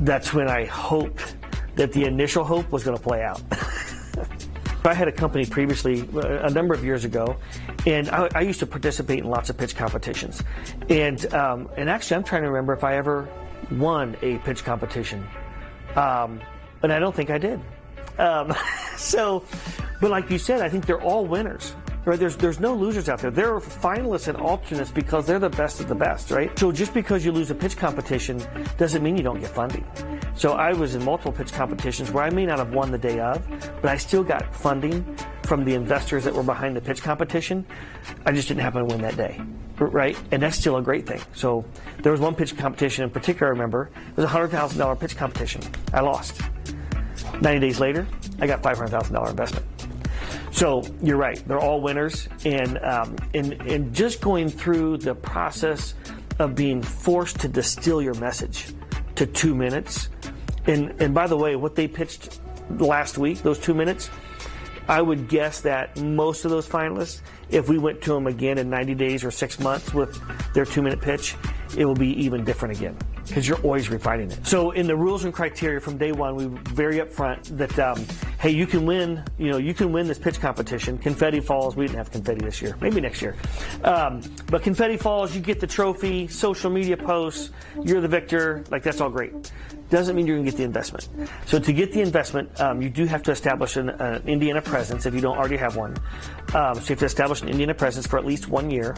that's 0.00 0.32
when 0.32 0.48
I 0.48 0.66
hoped 0.66 1.36
that 1.74 1.92
the 1.92 2.04
initial 2.04 2.44
hope 2.44 2.70
was 2.70 2.84
going 2.84 2.96
to 2.96 3.02
play 3.02 3.22
out. 3.22 3.42
I 4.84 4.94
had 4.94 5.08
a 5.08 5.12
company 5.12 5.44
previously, 5.44 6.08
uh, 6.14 6.46
a 6.46 6.50
number 6.50 6.74
of 6.74 6.84
years 6.84 7.04
ago, 7.04 7.36
and 7.86 8.08
I, 8.10 8.28
I 8.34 8.40
used 8.42 8.60
to 8.60 8.66
participate 8.66 9.18
in 9.20 9.24
lots 9.26 9.50
of 9.50 9.56
pitch 9.56 9.76
competitions. 9.76 10.42
And 10.88 11.32
um, 11.34 11.68
and 11.76 11.90
actually, 11.90 12.16
I'm 12.16 12.24
trying 12.24 12.42
to 12.42 12.48
remember 12.48 12.72
if 12.72 12.84
I 12.84 12.96
ever 12.96 13.28
won 13.72 14.16
a 14.22 14.38
pitch 14.38 14.64
competition, 14.64 15.26
um, 15.96 16.40
but 16.80 16.90
I 16.90 16.98
don't 16.98 17.14
think 17.14 17.30
I 17.30 17.38
did. 17.38 17.60
Um, 18.18 18.54
so, 18.96 19.44
but 20.00 20.10
like 20.10 20.30
you 20.30 20.38
said, 20.38 20.60
I 20.60 20.68
think 20.68 20.86
they're 20.86 21.02
all 21.02 21.26
winners 21.26 21.74
Right? 22.08 22.18
There's 22.18 22.38
there's 22.38 22.58
no 22.58 22.74
losers 22.74 23.10
out 23.10 23.18
there. 23.18 23.30
There 23.30 23.54
are 23.54 23.60
finalists 23.60 24.28
and 24.28 24.38
alternates 24.38 24.90
because 24.90 25.26
they're 25.26 25.38
the 25.38 25.50
best 25.50 25.78
of 25.78 25.88
the 25.88 25.94
best, 25.94 26.30
right? 26.30 26.58
So 26.58 26.72
just 26.72 26.94
because 26.94 27.22
you 27.22 27.32
lose 27.32 27.50
a 27.50 27.54
pitch 27.54 27.76
competition 27.76 28.42
doesn't 28.78 29.02
mean 29.02 29.18
you 29.18 29.22
don't 29.22 29.40
get 29.40 29.50
funding. 29.50 29.84
So 30.34 30.52
I 30.52 30.72
was 30.72 30.94
in 30.94 31.04
multiple 31.04 31.32
pitch 31.32 31.52
competitions 31.52 32.10
where 32.10 32.24
I 32.24 32.30
may 32.30 32.46
not 32.46 32.60
have 32.60 32.72
won 32.72 32.92
the 32.92 32.98
day 32.98 33.20
of, 33.20 33.46
but 33.82 33.90
I 33.90 33.98
still 33.98 34.24
got 34.24 34.54
funding 34.54 35.04
from 35.42 35.66
the 35.66 35.74
investors 35.74 36.24
that 36.24 36.32
were 36.32 36.42
behind 36.42 36.74
the 36.74 36.80
pitch 36.80 37.02
competition. 37.02 37.66
I 38.24 38.32
just 38.32 38.48
didn't 38.48 38.62
happen 38.62 38.80
to 38.80 38.86
win 38.86 39.02
that 39.02 39.18
day, 39.18 39.38
right? 39.78 40.16
And 40.30 40.42
that's 40.42 40.56
still 40.56 40.78
a 40.78 40.82
great 40.82 41.06
thing. 41.06 41.20
So 41.34 41.62
there 42.02 42.12
was 42.12 42.22
one 42.22 42.34
pitch 42.34 42.56
competition 42.56 43.04
in 43.04 43.10
particular 43.10 43.48
I 43.48 43.50
remember. 43.50 43.90
It 44.08 44.16
was 44.16 44.24
a 44.24 44.28
hundred 44.28 44.48
thousand 44.48 44.78
dollar 44.78 44.96
pitch 44.96 45.14
competition. 45.14 45.60
I 45.92 46.00
lost. 46.00 46.40
Ninety 47.42 47.60
days 47.60 47.80
later, 47.80 48.06
I 48.40 48.46
got 48.46 48.62
five 48.62 48.78
hundred 48.78 48.92
thousand 48.92 49.12
dollar 49.12 49.28
investment. 49.28 49.66
So 50.52 50.82
you're 51.02 51.16
right; 51.16 51.42
they're 51.46 51.58
all 51.60 51.80
winners, 51.80 52.28
and 52.44 52.78
um, 52.78 53.16
and 53.34 53.52
and 53.62 53.94
just 53.94 54.20
going 54.20 54.48
through 54.48 54.98
the 54.98 55.14
process 55.14 55.94
of 56.38 56.54
being 56.54 56.82
forced 56.82 57.40
to 57.40 57.48
distill 57.48 58.00
your 58.00 58.14
message 58.14 58.72
to 59.16 59.26
two 59.26 59.54
minutes. 59.54 60.08
And 60.66 60.94
and 61.00 61.14
by 61.14 61.26
the 61.26 61.36
way, 61.36 61.56
what 61.56 61.74
they 61.74 61.88
pitched 61.88 62.40
last 62.70 63.18
week, 63.18 63.42
those 63.42 63.58
two 63.58 63.74
minutes, 63.74 64.10
I 64.88 65.02
would 65.02 65.28
guess 65.28 65.60
that 65.60 66.00
most 66.00 66.44
of 66.44 66.50
those 66.50 66.66
finalists, 66.66 67.20
if 67.50 67.68
we 67.68 67.78
went 67.78 68.00
to 68.02 68.14
them 68.14 68.26
again 68.26 68.58
in 68.58 68.70
90 68.70 68.94
days 68.94 69.22
or 69.22 69.30
six 69.30 69.60
months 69.60 69.92
with 69.92 70.18
their 70.54 70.64
two 70.64 70.82
minute 70.82 71.00
pitch, 71.00 71.36
it 71.76 71.84
will 71.84 71.94
be 71.94 72.08
even 72.22 72.44
different 72.44 72.76
again 72.76 72.96
because 73.26 73.46
you're 73.46 73.60
always 73.60 73.90
refining 73.90 74.30
it. 74.30 74.46
So 74.46 74.70
in 74.70 74.86
the 74.86 74.96
rules 74.96 75.24
and 75.24 75.34
criteria 75.34 75.80
from 75.80 75.98
day 75.98 76.12
one, 76.12 76.34
we 76.36 76.46
were 76.46 76.58
very 76.70 76.96
upfront 76.96 77.44
that 77.58 77.78
um, 77.78 78.04
hey, 78.40 78.50
you 78.50 78.66
can 78.66 78.86
win. 78.86 79.22
You 79.36 79.50
know, 79.50 79.58
you 79.58 79.74
can 79.74 79.92
win 79.92 80.06
this 80.06 80.18
pitch 80.18 80.40
competition. 80.40 80.98
Confetti 80.98 81.40
falls. 81.40 81.76
We 81.76 81.86
didn't 81.86 81.98
have 81.98 82.10
confetti 82.10 82.44
this 82.44 82.62
year. 82.62 82.76
Maybe 82.80 83.00
next 83.00 83.20
year. 83.20 83.36
Um, 83.84 84.22
but 84.46 84.62
confetti 84.62 84.96
falls. 84.96 85.34
You 85.34 85.42
get 85.42 85.60
the 85.60 85.66
trophy. 85.66 86.28
Social 86.28 86.70
media 86.70 86.96
posts. 86.96 87.50
You're 87.84 88.00
the 88.00 88.08
victor. 88.08 88.64
Like 88.70 88.82
that's 88.82 89.00
all 89.00 89.10
great. 89.10 89.52
Doesn't 89.90 90.14
mean 90.14 90.26
you're 90.26 90.36
going 90.36 90.44
to 90.44 90.50
get 90.50 90.58
the 90.58 90.64
investment. 90.64 91.08
So 91.46 91.58
to 91.58 91.72
get 91.72 91.92
the 91.92 92.02
investment, 92.02 92.60
um, 92.60 92.82
you 92.82 92.90
do 92.90 93.06
have 93.06 93.22
to 93.22 93.30
establish 93.30 93.76
an, 93.76 93.88
an, 93.88 94.22
Indiana 94.28 94.60
presence 94.60 95.06
if 95.06 95.14
you 95.14 95.20
don't 95.20 95.38
already 95.38 95.56
have 95.56 95.76
one. 95.76 95.96
Um, 96.54 96.74
so 96.74 96.80
you 96.80 96.86
have 96.88 96.98
to 96.98 97.04
establish 97.06 97.40
an 97.40 97.48
Indiana 97.48 97.74
presence 97.74 98.06
for 98.06 98.18
at 98.18 98.26
least 98.26 98.48
one 98.48 98.70
year, 98.70 98.96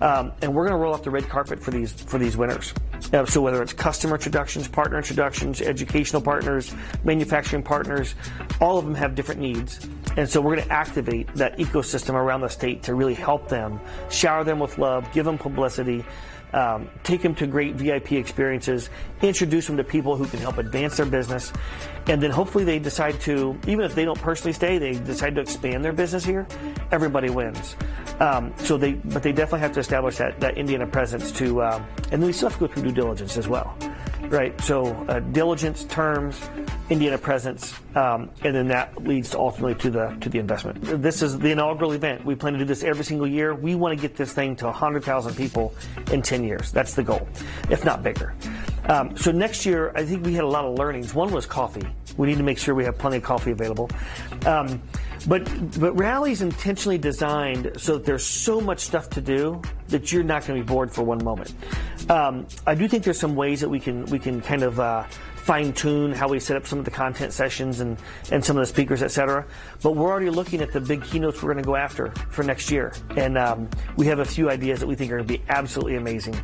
um, 0.00 0.32
and 0.42 0.52
we're 0.52 0.66
going 0.66 0.76
to 0.76 0.82
roll 0.82 0.94
out 0.94 1.04
the 1.04 1.10
red 1.10 1.28
carpet 1.28 1.60
for 1.62 1.70
these 1.70 1.92
for 1.92 2.18
these 2.18 2.36
winners. 2.36 2.74
Uh, 3.12 3.24
so 3.24 3.40
whether 3.40 3.62
it's 3.62 3.72
customer 3.72 4.14
introductions, 4.14 4.66
partner 4.66 4.96
introductions, 4.96 5.60
educational 5.60 6.22
partners, 6.22 6.74
manufacturing 7.04 7.62
partners, 7.62 8.14
all 8.60 8.78
of 8.78 8.84
them 8.84 8.94
have 8.94 9.14
different 9.14 9.40
needs. 9.40 9.86
And 10.16 10.28
so 10.28 10.40
we're 10.40 10.56
going 10.56 10.68
to 10.68 10.72
activate 10.72 11.32
that 11.34 11.58
ecosystem 11.58 12.14
around 12.14 12.42
the 12.42 12.48
state 12.48 12.82
to 12.84 12.94
really 12.94 13.14
help 13.14 13.48
them, 13.48 13.80
shower 14.10 14.44
them 14.44 14.58
with 14.58 14.78
love, 14.78 15.10
give 15.12 15.24
them 15.24 15.38
publicity, 15.38 16.04
um, 16.52 16.88
take 17.02 17.22
them 17.22 17.34
to 17.36 17.46
great 17.46 17.74
VIP 17.74 18.12
experiences, 18.12 18.90
introduce 19.22 19.66
them 19.66 19.76
to 19.76 19.84
people 19.84 20.16
who 20.16 20.26
can 20.26 20.38
help 20.40 20.58
advance 20.58 20.96
their 20.96 21.06
business, 21.06 21.52
and 22.06 22.22
then 22.22 22.30
hopefully 22.30 22.64
they 22.64 22.78
decide 22.78 23.20
to, 23.22 23.58
even 23.66 23.84
if 23.84 23.94
they 23.94 24.04
don't 24.04 24.18
personally 24.20 24.52
stay, 24.52 24.78
they 24.78 24.94
decide 24.94 25.34
to 25.34 25.40
expand 25.40 25.84
their 25.84 25.92
business 25.92 26.24
here. 26.24 26.46
Everybody 26.90 27.30
wins. 27.30 27.76
Um, 28.20 28.52
so 28.58 28.76
they, 28.76 28.92
but 28.92 29.22
they 29.22 29.32
definitely 29.32 29.60
have 29.60 29.72
to 29.72 29.80
establish 29.80 30.16
that, 30.18 30.40
that 30.40 30.58
Indiana 30.58 30.86
presence 30.86 31.32
to, 31.32 31.62
um, 31.62 31.86
and 32.10 32.20
then 32.20 32.26
we 32.26 32.32
still 32.32 32.48
have 32.48 32.58
to 32.58 32.66
go 32.66 32.72
through 32.72 32.84
due 32.84 32.92
diligence 32.92 33.36
as 33.36 33.48
well 33.48 33.76
right? 34.32 34.58
So 34.62 34.86
uh, 35.08 35.20
diligence, 35.20 35.84
terms, 35.84 36.40
Indiana 36.88 37.18
presence, 37.18 37.74
um, 37.94 38.30
and 38.42 38.54
then 38.54 38.68
that 38.68 39.04
leads 39.04 39.30
to 39.30 39.38
ultimately 39.38 39.74
to 39.76 39.90
the 39.90 40.16
to 40.20 40.28
the 40.28 40.38
investment. 40.38 40.80
This 41.02 41.22
is 41.22 41.38
the 41.38 41.50
inaugural 41.50 41.92
event. 41.92 42.24
We 42.24 42.34
plan 42.34 42.54
to 42.54 42.58
do 42.58 42.64
this 42.64 42.82
every 42.82 43.04
single 43.04 43.26
year. 43.26 43.54
We 43.54 43.74
want 43.74 43.96
to 43.96 44.00
get 44.00 44.16
this 44.16 44.32
thing 44.32 44.56
to 44.56 44.64
100,000 44.66 45.36
people 45.36 45.74
in 46.10 46.22
10 46.22 46.44
years. 46.44 46.72
That's 46.72 46.94
the 46.94 47.02
goal, 47.02 47.28
if 47.70 47.84
not 47.84 48.02
bigger. 48.02 48.34
Um, 48.88 49.16
so 49.16 49.30
next 49.30 49.64
year, 49.64 49.92
I 49.94 50.04
think 50.04 50.24
we 50.24 50.34
had 50.34 50.44
a 50.44 50.48
lot 50.48 50.64
of 50.64 50.78
learnings. 50.78 51.14
One 51.14 51.30
was 51.30 51.46
coffee. 51.46 51.86
We 52.16 52.26
need 52.26 52.38
to 52.38 52.42
make 52.42 52.58
sure 52.58 52.74
we 52.74 52.84
have 52.84 52.98
plenty 52.98 53.18
of 53.18 53.22
coffee 53.22 53.52
available. 53.52 53.90
Um, 54.46 54.82
but 55.26 55.44
but 55.80 55.92
Rally's 55.98 56.42
intentionally 56.42 56.98
designed 56.98 57.72
so 57.76 57.94
that 57.94 58.04
there's 58.04 58.24
so 58.24 58.60
much 58.60 58.80
stuff 58.80 59.10
to 59.10 59.20
do 59.20 59.60
that 59.88 60.12
you're 60.12 60.24
not 60.24 60.46
going 60.46 60.58
to 60.58 60.64
be 60.64 60.68
bored 60.68 60.92
for 60.92 61.02
one 61.02 61.22
moment. 61.22 61.54
Um, 62.08 62.46
I 62.66 62.74
do 62.74 62.88
think 62.88 63.04
there's 63.04 63.20
some 63.20 63.36
ways 63.36 63.60
that 63.60 63.68
we 63.68 63.80
can 63.80 64.06
we 64.06 64.18
can 64.18 64.40
kind 64.40 64.62
of 64.62 64.80
uh, 64.80 65.04
fine 65.42 65.72
tune 65.72 66.12
how 66.12 66.28
we 66.28 66.38
set 66.38 66.56
up 66.56 66.66
some 66.66 66.78
of 66.78 66.84
the 66.84 66.90
content 66.90 67.32
sessions 67.32 67.80
and, 67.80 67.98
and 68.30 68.44
some 68.44 68.56
of 68.56 68.60
the 68.62 68.66
speakers, 68.66 69.02
et 69.02 69.08
cetera. 69.08 69.44
But 69.82 69.96
we're 69.96 70.08
already 70.08 70.30
looking 70.30 70.60
at 70.60 70.72
the 70.72 70.80
big 70.80 71.02
keynotes 71.02 71.42
we're 71.42 71.52
going 71.52 71.64
to 71.64 71.66
go 71.66 71.74
after 71.74 72.12
for 72.30 72.44
next 72.44 72.70
year. 72.70 72.92
And 73.16 73.36
um, 73.36 73.68
we 73.96 74.06
have 74.06 74.20
a 74.20 74.24
few 74.24 74.48
ideas 74.48 74.78
that 74.78 74.86
we 74.86 74.94
think 74.94 75.10
are 75.10 75.16
going 75.16 75.26
to 75.26 75.38
be 75.38 75.42
absolutely 75.48 75.96
amazing. 75.96 76.40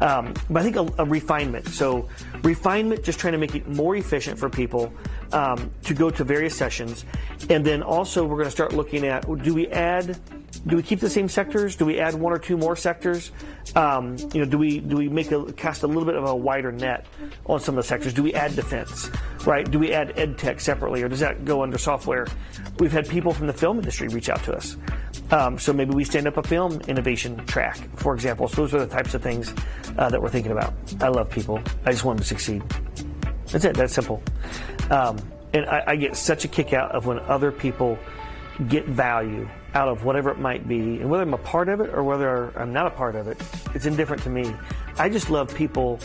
Um, 0.00 0.32
but 0.48 0.62
I 0.62 0.70
think 0.70 0.76
a, 0.76 1.02
a, 1.02 1.04
refinement. 1.04 1.68
So, 1.68 2.08
refinement, 2.42 3.04
just 3.04 3.20
trying 3.20 3.32
to 3.32 3.38
make 3.38 3.54
it 3.54 3.68
more 3.68 3.96
efficient 3.96 4.38
for 4.38 4.48
people 4.48 4.90
um, 5.32 5.70
to 5.84 5.92
go 5.92 6.08
to 6.08 6.24
various 6.24 6.56
sessions. 6.56 7.04
And 7.50 7.64
then 7.64 7.82
also, 7.82 8.24
we're 8.24 8.36
going 8.36 8.46
to 8.46 8.50
start 8.50 8.72
looking 8.72 9.06
at 9.06 9.26
do 9.42 9.52
we 9.52 9.68
add 9.68 10.18
do 10.66 10.76
we 10.76 10.82
keep 10.82 11.00
the 11.00 11.08
same 11.08 11.28
sectors? 11.28 11.76
Do 11.76 11.86
we 11.86 11.98
add 11.98 12.14
one 12.14 12.32
or 12.32 12.38
two 12.38 12.56
more 12.56 12.76
sectors? 12.76 13.32
Um, 13.74 14.16
you 14.32 14.40
know, 14.40 14.44
do 14.44 14.58
we 14.58 14.80
do 14.80 14.96
we 14.96 15.08
make 15.08 15.30
a 15.32 15.52
cast 15.54 15.82
a 15.82 15.86
little 15.86 16.04
bit 16.04 16.16
of 16.16 16.24
a 16.24 16.36
wider 16.36 16.70
net 16.70 17.06
on 17.46 17.60
some 17.60 17.78
of 17.78 17.84
the 17.84 17.88
sectors? 17.88 18.12
Do 18.12 18.22
we 18.22 18.34
add 18.34 18.54
defense? 18.56 19.10
Right? 19.46 19.68
Do 19.68 19.78
we 19.78 19.92
add 19.92 20.18
ed 20.18 20.36
tech 20.36 20.60
separately, 20.60 21.02
or 21.02 21.08
does 21.08 21.20
that 21.20 21.44
go 21.44 21.62
under 21.62 21.78
software? 21.78 22.26
We've 22.78 22.92
had 22.92 23.08
people 23.08 23.32
from 23.32 23.46
the 23.46 23.52
film 23.52 23.78
industry 23.78 24.08
reach 24.08 24.28
out 24.28 24.42
to 24.44 24.54
us, 24.54 24.76
um, 25.30 25.58
so 25.58 25.72
maybe 25.72 25.94
we 25.94 26.04
stand 26.04 26.26
up 26.26 26.36
a 26.36 26.42
film 26.42 26.80
innovation 26.88 27.44
track, 27.46 27.78
for 27.96 28.14
example. 28.14 28.46
So 28.48 28.62
those 28.62 28.74
are 28.74 28.80
the 28.80 28.86
types 28.86 29.14
of 29.14 29.22
things 29.22 29.54
uh, 29.96 30.10
that 30.10 30.20
we're 30.20 30.28
thinking 30.28 30.52
about. 30.52 30.74
I 31.00 31.08
love 31.08 31.30
people. 31.30 31.60
I 31.86 31.92
just 31.92 32.04
want 32.04 32.18
them 32.18 32.24
to 32.24 32.28
succeed. 32.28 32.62
That's 33.50 33.64
it. 33.64 33.76
That's 33.76 33.94
simple. 33.94 34.22
Um, 34.90 35.18
and 35.54 35.66
I, 35.66 35.84
I 35.88 35.96
get 35.96 36.16
such 36.16 36.44
a 36.44 36.48
kick 36.48 36.72
out 36.72 36.92
of 36.92 37.06
when 37.06 37.18
other 37.20 37.50
people 37.50 37.98
get 38.68 38.86
value 38.86 39.48
out 39.74 39.88
of 39.88 40.04
whatever 40.04 40.30
it 40.30 40.38
might 40.38 40.66
be, 40.66 41.00
and 41.00 41.10
whether 41.10 41.22
I'm 41.22 41.34
a 41.34 41.38
part 41.38 41.68
of 41.68 41.80
it 41.80 41.90
or 41.90 42.02
whether 42.02 42.56
I'm 42.58 42.72
not 42.72 42.86
a 42.86 42.90
part 42.90 43.14
of 43.14 43.28
it, 43.28 43.40
it's 43.74 43.86
indifferent 43.86 44.22
to 44.22 44.30
me. 44.30 44.52
I 44.98 45.08
just 45.08 45.30
love 45.30 45.54
people 45.54 46.00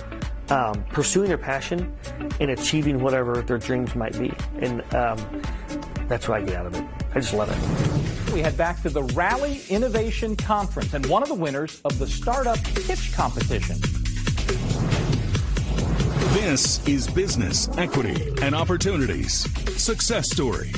um, 0.49 0.83
pursuing 0.85 1.27
their 1.27 1.37
passion 1.37 1.95
and 2.39 2.51
achieving 2.51 3.01
whatever 3.01 3.41
their 3.41 3.57
dreams 3.57 3.95
might 3.95 4.17
be, 4.19 4.33
and 4.59 4.81
um, 4.93 5.41
that's 6.07 6.27
what 6.27 6.41
I 6.41 6.45
get 6.45 6.55
out 6.55 6.67
of 6.67 6.75
it. 6.75 6.85
I 7.15 7.19
just 7.19 7.33
love 7.33 7.49
it. 7.49 8.33
We 8.33 8.41
head 8.41 8.57
back 8.57 8.81
to 8.83 8.89
the 8.89 9.03
Rally 9.03 9.61
Innovation 9.69 10.35
Conference 10.35 10.93
and 10.93 11.05
one 11.07 11.23
of 11.23 11.29
the 11.29 11.35
winners 11.35 11.81
of 11.85 11.97
the 11.97 12.07
Startup 12.07 12.61
Pitch 12.63 13.13
Competition. 13.13 13.77
This 16.33 16.85
is 16.85 17.07
Business, 17.07 17.69
Equity, 17.77 18.33
and 18.41 18.53
Opportunities 18.53 19.49
Success 19.81 20.29
Story. 20.29 20.71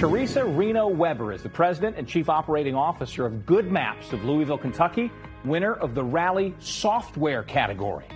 Theresa 0.00 0.46
Reno-Weber 0.46 1.30
is 1.30 1.42
the 1.42 1.50
president 1.50 1.98
and 1.98 2.08
chief 2.08 2.30
operating 2.30 2.74
officer 2.74 3.26
of 3.26 3.34
GoodMaps 3.44 4.14
of 4.14 4.24
Louisville, 4.24 4.56
Kentucky, 4.56 5.12
winner 5.44 5.74
of 5.74 5.94
the 5.94 6.02
Rally 6.02 6.54
software 6.58 7.42
category. 7.42 8.06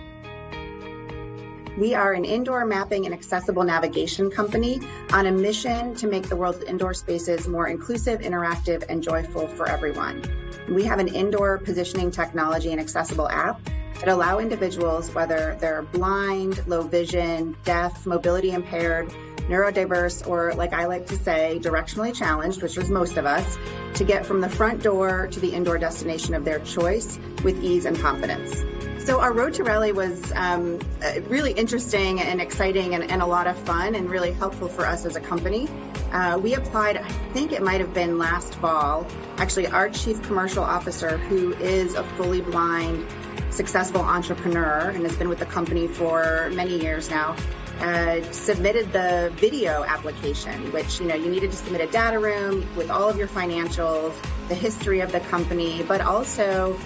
We 1.77 1.93
are 1.93 2.13
an 2.13 2.25
indoor 2.25 2.65
mapping 2.65 3.05
and 3.05 3.13
accessible 3.13 3.63
navigation 3.63 4.31
company 4.31 4.81
on 5.11 5.27
a 5.27 5.31
mission 5.31 5.93
to 5.97 6.07
make 6.07 6.27
the 6.27 6.35
world's 6.35 6.63
indoor 6.63 6.95
spaces 6.95 7.47
more 7.47 7.67
inclusive, 7.67 8.21
interactive, 8.21 8.83
and 8.89 9.03
joyful 9.03 9.47
for 9.49 9.69
everyone. 9.69 10.23
We 10.67 10.85
have 10.85 10.97
an 10.97 11.09
indoor 11.09 11.59
positioning 11.59 12.09
technology 12.09 12.71
and 12.71 12.81
accessible 12.81 13.29
app 13.29 13.61
that 13.99 14.07
allow 14.07 14.39
individuals, 14.39 15.13
whether 15.13 15.55
they're 15.61 15.83
blind, 15.83 16.65
low 16.65 16.81
vision, 16.81 17.55
deaf, 17.63 18.07
mobility 18.07 18.53
impaired, 18.53 19.13
neurodiverse, 19.49 20.27
or 20.27 20.53
like 20.53 20.73
I 20.73 20.85
like 20.85 21.07
to 21.07 21.17
say, 21.17 21.59
directionally 21.61 22.13
challenged, 22.13 22.61
which 22.61 22.77
is 22.77 22.89
most 22.89 23.17
of 23.17 23.25
us, 23.25 23.57
to 23.95 24.03
get 24.03 24.25
from 24.25 24.41
the 24.41 24.49
front 24.49 24.83
door 24.83 25.27
to 25.27 25.39
the 25.39 25.53
indoor 25.53 25.77
destination 25.77 26.33
of 26.33 26.45
their 26.45 26.59
choice 26.59 27.19
with 27.43 27.63
ease 27.63 27.85
and 27.85 27.97
confidence. 27.99 28.63
So 29.05 29.19
our 29.19 29.33
road 29.33 29.53
to 29.53 29.63
rally 29.63 29.91
was 29.91 30.31
um, 30.35 30.79
uh, 31.03 31.21
really 31.27 31.51
interesting 31.51 32.19
and 32.19 32.41
exciting 32.41 32.95
and, 32.95 33.03
and, 33.03 33.21
a 33.21 33.25
lot 33.25 33.45
of 33.45 33.55
fun 33.59 33.93
and 33.93 34.09
really 34.09 34.31
helpful 34.31 34.67
for 34.67 34.83
us 34.83 35.05
as 35.05 35.15
a 35.15 35.19
company. 35.19 35.69
Uh, 36.11 36.39
we 36.39 36.55
applied, 36.55 36.97
I 36.97 37.07
think 37.31 37.51
it 37.51 37.61
might 37.61 37.79
have 37.81 37.93
been 37.93 38.17
last 38.17 38.55
fall. 38.55 39.05
Actually, 39.37 39.67
our 39.67 39.89
chief 39.91 40.19
commercial 40.23 40.63
officer, 40.63 41.19
who 41.19 41.53
is 41.57 41.93
a 41.93 42.03
fully 42.17 42.41
blind, 42.41 43.05
successful 43.51 44.01
entrepreneur 44.01 44.89
and 44.89 45.03
has 45.03 45.15
been 45.17 45.29
with 45.29 45.39
the 45.39 45.45
company 45.45 45.87
for 45.87 46.49
many 46.53 46.81
years 46.81 47.07
now, 47.07 47.35
uh, 47.79 48.21
submitted 48.31 48.91
the 48.93 49.31
video 49.35 49.83
application, 49.83 50.71
which 50.71 50.99
you 50.99 51.07
know 51.07 51.15
you 51.15 51.29
needed 51.29 51.51
to 51.51 51.57
submit 51.57 51.81
a 51.81 51.87
data 51.87 52.19
room 52.19 52.67
with 52.75 52.89
all 52.89 53.09
of 53.09 53.17
your 53.17 53.27
financials, 53.27 54.13
the 54.47 54.55
history 54.55 55.01
of 55.01 55.11
the 55.11 55.19
company, 55.21 55.83
but 55.83 56.01
also 56.01 56.77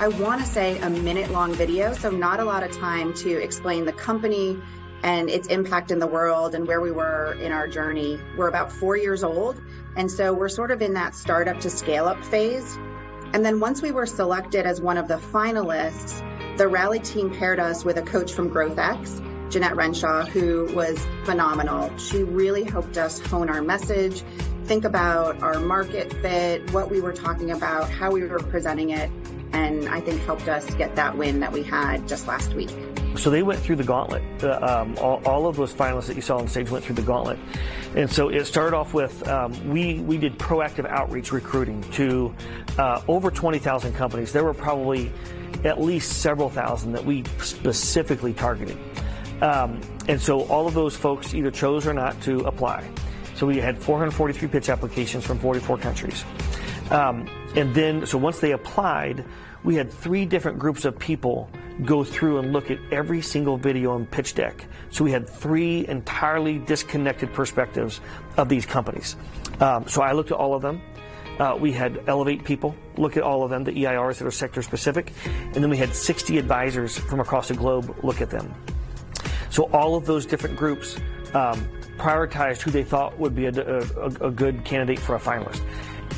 I 0.00 0.08
want 0.08 0.40
to 0.40 0.46
say 0.46 0.78
a 0.78 0.90
minute 0.90 1.30
long 1.30 1.52
video, 1.54 1.92
so 1.92 2.10
not 2.10 2.38
a 2.38 2.44
lot 2.44 2.62
of 2.62 2.70
time 2.70 3.12
to 3.14 3.42
explain 3.42 3.84
the 3.84 3.92
company 3.92 4.60
and 5.02 5.28
its 5.28 5.48
impact 5.48 5.90
in 5.90 5.98
the 5.98 6.06
world 6.06 6.54
and 6.54 6.66
where 6.66 6.80
we 6.80 6.90
were 6.90 7.34
in 7.40 7.52
our 7.52 7.68
journey. 7.68 8.20
We're 8.36 8.48
about 8.48 8.70
four 8.72 8.96
years 8.96 9.24
old 9.24 9.60
And 9.96 10.10
so 10.10 10.32
we're 10.32 10.48
sort 10.48 10.70
of 10.70 10.80
in 10.80 10.94
that 10.94 11.14
startup 11.14 11.58
to 11.60 11.70
scale 11.70 12.06
up 12.06 12.24
phase. 12.24 12.76
And 13.32 13.44
then 13.44 13.58
once 13.58 13.82
we 13.82 13.90
were 13.90 14.06
selected 14.06 14.64
as 14.64 14.80
one 14.80 14.96
of 14.96 15.08
the 15.08 15.16
finalists, 15.16 16.22
the 16.56 16.68
rally 16.68 17.00
team 17.00 17.34
paired 17.34 17.58
us 17.58 17.84
with 17.84 17.98
a 17.98 18.02
coach 18.02 18.32
from 18.32 18.48
GrowthX, 18.48 19.20
Jeanette 19.50 19.76
Renshaw, 19.76 20.26
who 20.26 20.66
was 20.74 20.98
phenomenal. 21.24 21.96
She 21.98 22.22
really 22.22 22.64
helped 22.64 22.98
us 22.98 23.18
hone 23.18 23.48
our 23.48 23.62
message, 23.62 24.22
think 24.64 24.84
about 24.84 25.42
our 25.42 25.58
market 25.60 26.12
fit, 26.14 26.70
what 26.72 26.90
we 26.90 27.00
were 27.00 27.12
talking 27.12 27.50
about, 27.50 27.90
how 27.90 28.10
we 28.10 28.24
were 28.24 28.38
presenting 28.38 28.90
it, 28.90 29.10
and 29.52 29.88
I 29.88 30.00
think 30.00 30.20
helped 30.22 30.48
us 30.48 30.68
get 30.74 30.94
that 30.96 31.16
win 31.16 31.40
that 31.40 31.52
we 31.52 31.62
had 31.62 32.06
just 32.06 32.26
last 32.26 32.52
week. 32.54 32.70
So 33.16 33.30
they 33.30 33.42
went 33.42 33.58
through 33.60 33.76
the 33.76 33.84
gauntlet. 33.84 34.22
Uh, 34.42 34.58
um, 34.60 34.96
all, 34.98 35.20
all, 35.24 35.46
of 35.46 35.56
those 35.56 35.72
finalists 35.72 36.06
that 36.06 36.16
you 36.16 36.22
saw 36.22 36.38
on 36.38 36.46
stage 36.46 36.70
went 36.70 36.84
through 36.84 36.96
the 36.96 37.02
gauntlet. 37.02 37.38
And 37.96 38.10
so 38.10 38.28
it 38.28 38.44
started 38.44 38.76
off 38.76 38.92
with 38.94 39.26
um, 39.26 39.70
we, 39.70 40.00
we 40.00 40.18
did 40.18 40.38
proactive 40.38 40.86
outreach 40.86 41.32
recruiting 41.32 41.82
to 41.92 42.34
uh, 42.78 43.02
over 43.08 43.30
20,000 43.30 43.94
companies. 43.94 44.32
There 44.32 44.44
were 44.44 44.54
probably 44.54 45.10
at 45.64 45.80
least 45.80 46.20
several 46.20 46.50
thousand 46.50 46.92
that 46.92 47.04
we 47.04 47.24
specifically 47.40 48.34
targeted. 48.34 48.78
Um, 49.42 49.80
and 50.08 50.20
so 50.20 50.42
all 50.48 50.66
of 50.66 50.74
those 50.74 50.96
folks 50.96 51.34
either 51.34 51.50
chose 51.50 51.86
or 51.86 51.92
not 51.92 52.20
to 52.22 52.40
apply. 52.40 52.88
So 53.34 53.46
we 53.46 53.58
had 53.58 53.78
443 53.78 54.48
pitch 54.48 54.68
applications 54.68 55.24
from 55.24 55.38
44 55.38 55.78
countries. 55.78 56.24
Um, 56.90 57.28
and 57.54 57.74
then, 57.74 58.06
so 58.06 58.18
once 58.18 58.40
they 58.40 58.52
applied, 58.52 59.24
we 59.62 59.74
had 59.74 59.90
three 59.90 60.24
different 60.24 60.58
groups 60.58 60.84
of 60.84 60.98
people 60.98 61.48
go 61.84 62.02
through 62.02 62.38
and 62.38 62.52
look 62.52 62.70
at 62.70 62.78
every 62.90 63.20
single 63.20 63.56
video 63.56 63.96
and 63.96 64.10
pitch 64.10 64.34
deck. 64.34 64.64
So 64.90 65.04
we 65.04 65.12
had 65.12 65.28
three 65.28 65.86
entirely 65.86 66.58
disconnected 66.58 67.32
perspectives 67.32 68.00
of 68.36 68.48
these 68.48 68.66
companies. 68.66 69.16
Um, 69.60 69.86
so 69.86 70.02
I 70.02 70.12
looked 70.12 70.32
at 70.32 70.38
all 70.38 70.54
of 70.54 70.62
them. 70.62 70.80
Uh, 71.38 71.56
we 71.58 71.72
had 71.72 72.02
Elevate 72.08 72.42
people 72.42 72.74
look 72.96 73.16
at 73.16 73.22
all 73.22 73.44
of 73.44 73.50
them, 73.50 73.62
the 73.62 73.70
EIRs 73.70 74.18
that 74.18 74.26
are 74.26 74.32
sector 74.32 74.60
specific, 74.60 75.12
and 75.24 75.54
then 75.54 75.70
we 75.70 75.76
had 75.76 75.94
60 75.94 76.36
advisors 76.36 76.98
from 76.98 77.20
across 77.20 77.46
the 77.46 77.54
globe 77.54 77.96
look 78.02 78.20
at 78.20 78.30
them. 78.30 78.52
So 79.50 79.64
all 79.72 79.94
of 79.94 80.06
those 80.06 80.26
different 80.26 80.56
groups 80.56 80.96
um, 81.34 81.68
prioritized 81.96 82.62
who 82.62 82.70
they 82.70 82.84
thought 82.84 83.18
would 83.18 83.34
be 83.34 83.46
a, 83.46 83.52
a, 83.52 84.06
a 84.28 84.30
good 84.30 84.64
candidate 84.64 84.98
for 84.98 85.16
a 85.16 85.20
finalist 85.20 85.62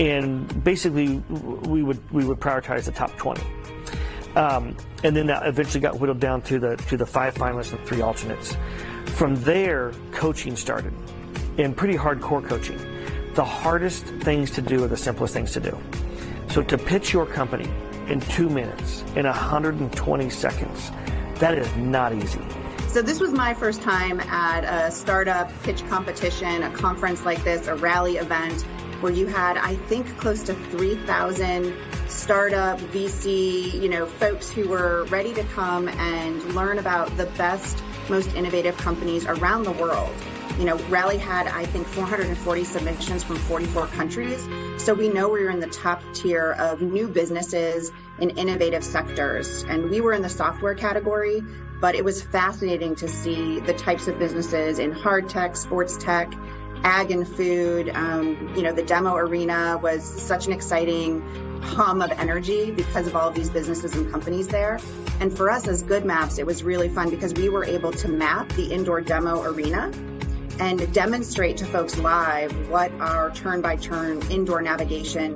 and 0.01 0.65
basically 0.65 1.19
we 1.29 1.83
would 1.83 2.11
we 2.11 2.25
would 2.25 2.41
prioritize 2.41 2.85
the 2.85 2.93
top 2.93 3.15
20. 3.17 3.43
Um, 4.37 4.77
and 5.03 5.15
then 5.15 5.27
that 5.27 5.47
eventually 5.47 5.81
got 5.81 5.99
whittled 5.99 6.21
down 6.21 6.43
to 6.43 6.59
the 6.59 6.77
to 6.77 6.97
the 6.97 7.07
five 7.07 7.35
finalists 7.35 7.73
and 7.73 7.87
three 7.87 8.01
alternates. 8.01 8.57
From 9.07 9.37
there, 9.43 9.93
coaching 10.13 10.57
started, 10.57 10.93
and 11.59 11.77
pretty 11.77 11.97
hardcore 11.97 12.47
coaching. 12.47 12.79
The 13.35 13.45
hardest 13.45 14.05
things 14.05 14.51
to 14.53 14.63
do 14.63 14.85
are 14.85 14.89
the 14.89 14.97
simplest 14.97 15.35
things 15.35 15.53
to 15.53 15.61
do. 15.61 15.79
So 16.49 16.63
to 16.63 16.79
pitch 16.79 17.13
your 17.13 17.27
company 17.27 17.71
in 18.09 18.21
two 18.21 18.49
minutes, 18.49 19.03
in 19.15 19.25
120 19.25 20.31
seconds, 20.31 20.91
that 21.37 21.57
is 21.57 21.77
not 21.77 22.13
easy. 22.13 22.41
So 22.91 23.03
this 23.03 23.21
was 23.21 23.31
my 23.33 23.55
first 23.55 23.83
time 23.83 24.19
at 24.19 24.65
a 24.65 24.91
startup 24.91 25.49
pitch 25.63 25.87
competition, 25.89 26.65
a 26.65 26.73
conference 26.73 27.25
like 27.25 27.45
this, 27.45 27.69
a 27.69 27.77
rally 27.77 28.17
event 28.17 28.63
where 29.01 29.13
you 29.13 29.29
had, 29.29 29.57
I 29.57 29.77
think, 29.77 30.19
close 30.19 30.43
to 30.43 30.55
3,000 30.55 31.73
startup 32.09 32.81
VC, 32.81 33.81
you 33.81 33.89
know, 33.89 34.07
folks 34.07 34.51
who 34.51 34.69
were 34.69 35.05
ready 35.05 35.33
to 35.35 35.45
come 35.45 35.87
and 35.87 36.43
learn 36.57 36.81
about 36.81 37.17
the 37.17 37.27
best, 37.39 37.81
most 38.09 38.35
innovative 38.35 38.77
companies 38.77 39.25
around 39.25 39.63
the 39.63 39.73
world. 39.73 40.13
You 40.59 40.65
know, 40.65 40.77
Rally 40.89 41.17
had, 41.17 41.47
I 41.47 41.67
think, 41.67 41.87
440 41.87 42.65
submissions 42.65 43.23
from 43.23 43.37
44 43.37 43.87
countries. 43.87 44.49
So 44.79 44.95
we 44.95 45.09
know 45.09 45.29
we're 45.29 45.51
in 45.51 45.61
the 45.61 45.69
top 45.69 46.03
tier 46.13 46.57
of 46.59 46.83
new 46.83 47.07
businesses 47.07 47.93
in 48.19 48.31
innovative 48.31 48.83
sectors. 48.83 49.63
And 49.69 49.91
we 49.91 50.01
were 50.01 50.13
in 50.13 50.23
the 50.23 50.29
software 50.29 50.75
category, 50.75 51.45
but 51.81 51.95
it 51.95 52.05
was 52.05 52.23
fascinating 52.23 52.95
to 52.97 53.09
see 53.09 53.61
the 53.61 53.73
types 53.73 54.07
of 54.07 54.19
businesses 54.19 54.79
in 54.79 54.93
hard 54.93 55.29
tech, 55.29 55.57
sports 55.57 55.97
tech, 55.97 56.33
ag 56.85 57.11
and 57.11 57.27
food. 57.27 57.91
Um, 57.95 58.53
you 58.55 58.63
know, 58.63 58.73
the 58.73 58.83
demo 58.83 59.17
arena 59.17 59.79
was 59.83 60.05
such 60.05 60.47
an 60.47 60.53
exciting 60.53 61.21
hum 61.63 62.01
of 62.01 62.11
energy 62.13 62.71
because 62.71 63.07
of 63.07 63.15
all 63.15 63.29
of 63.29 63.35
these 63.35 63.51
businesses 63.51 63.95
and 63.95 64.11
companies 64.11 64.49
there. 64.49 64.79
And 65.21 65.35
for 65.35 65.51
us 65.51 65.69
as 65.69 65.83
GoodMaps, 65.83 66.39
it 66.39 66.47
was 66.47 66.63
really 66.63 66.89
fun 66.89 67.11
because 67.11 67.35
we 67.35 67.49
were 67.49 67.65
able 67.65 67.93
to 67.93 68.09
map 68.09 68.49
the 68.51 68.73
indoor 68.73 69.01
demo 69.01 69.43
arena 69.43 69.93
and 70.59 70.93
demonstrate 70.93 71.57
to 71.59 71.67
folks 71.67 71.99
live 71.99 72.53
what 72.69 72.93
our 73.01 73.31
turn 73.31 73.63
by 73.63 73.77
turn 73.77 74.21
indoor 74.31 74.61
navigation 74.61 75.35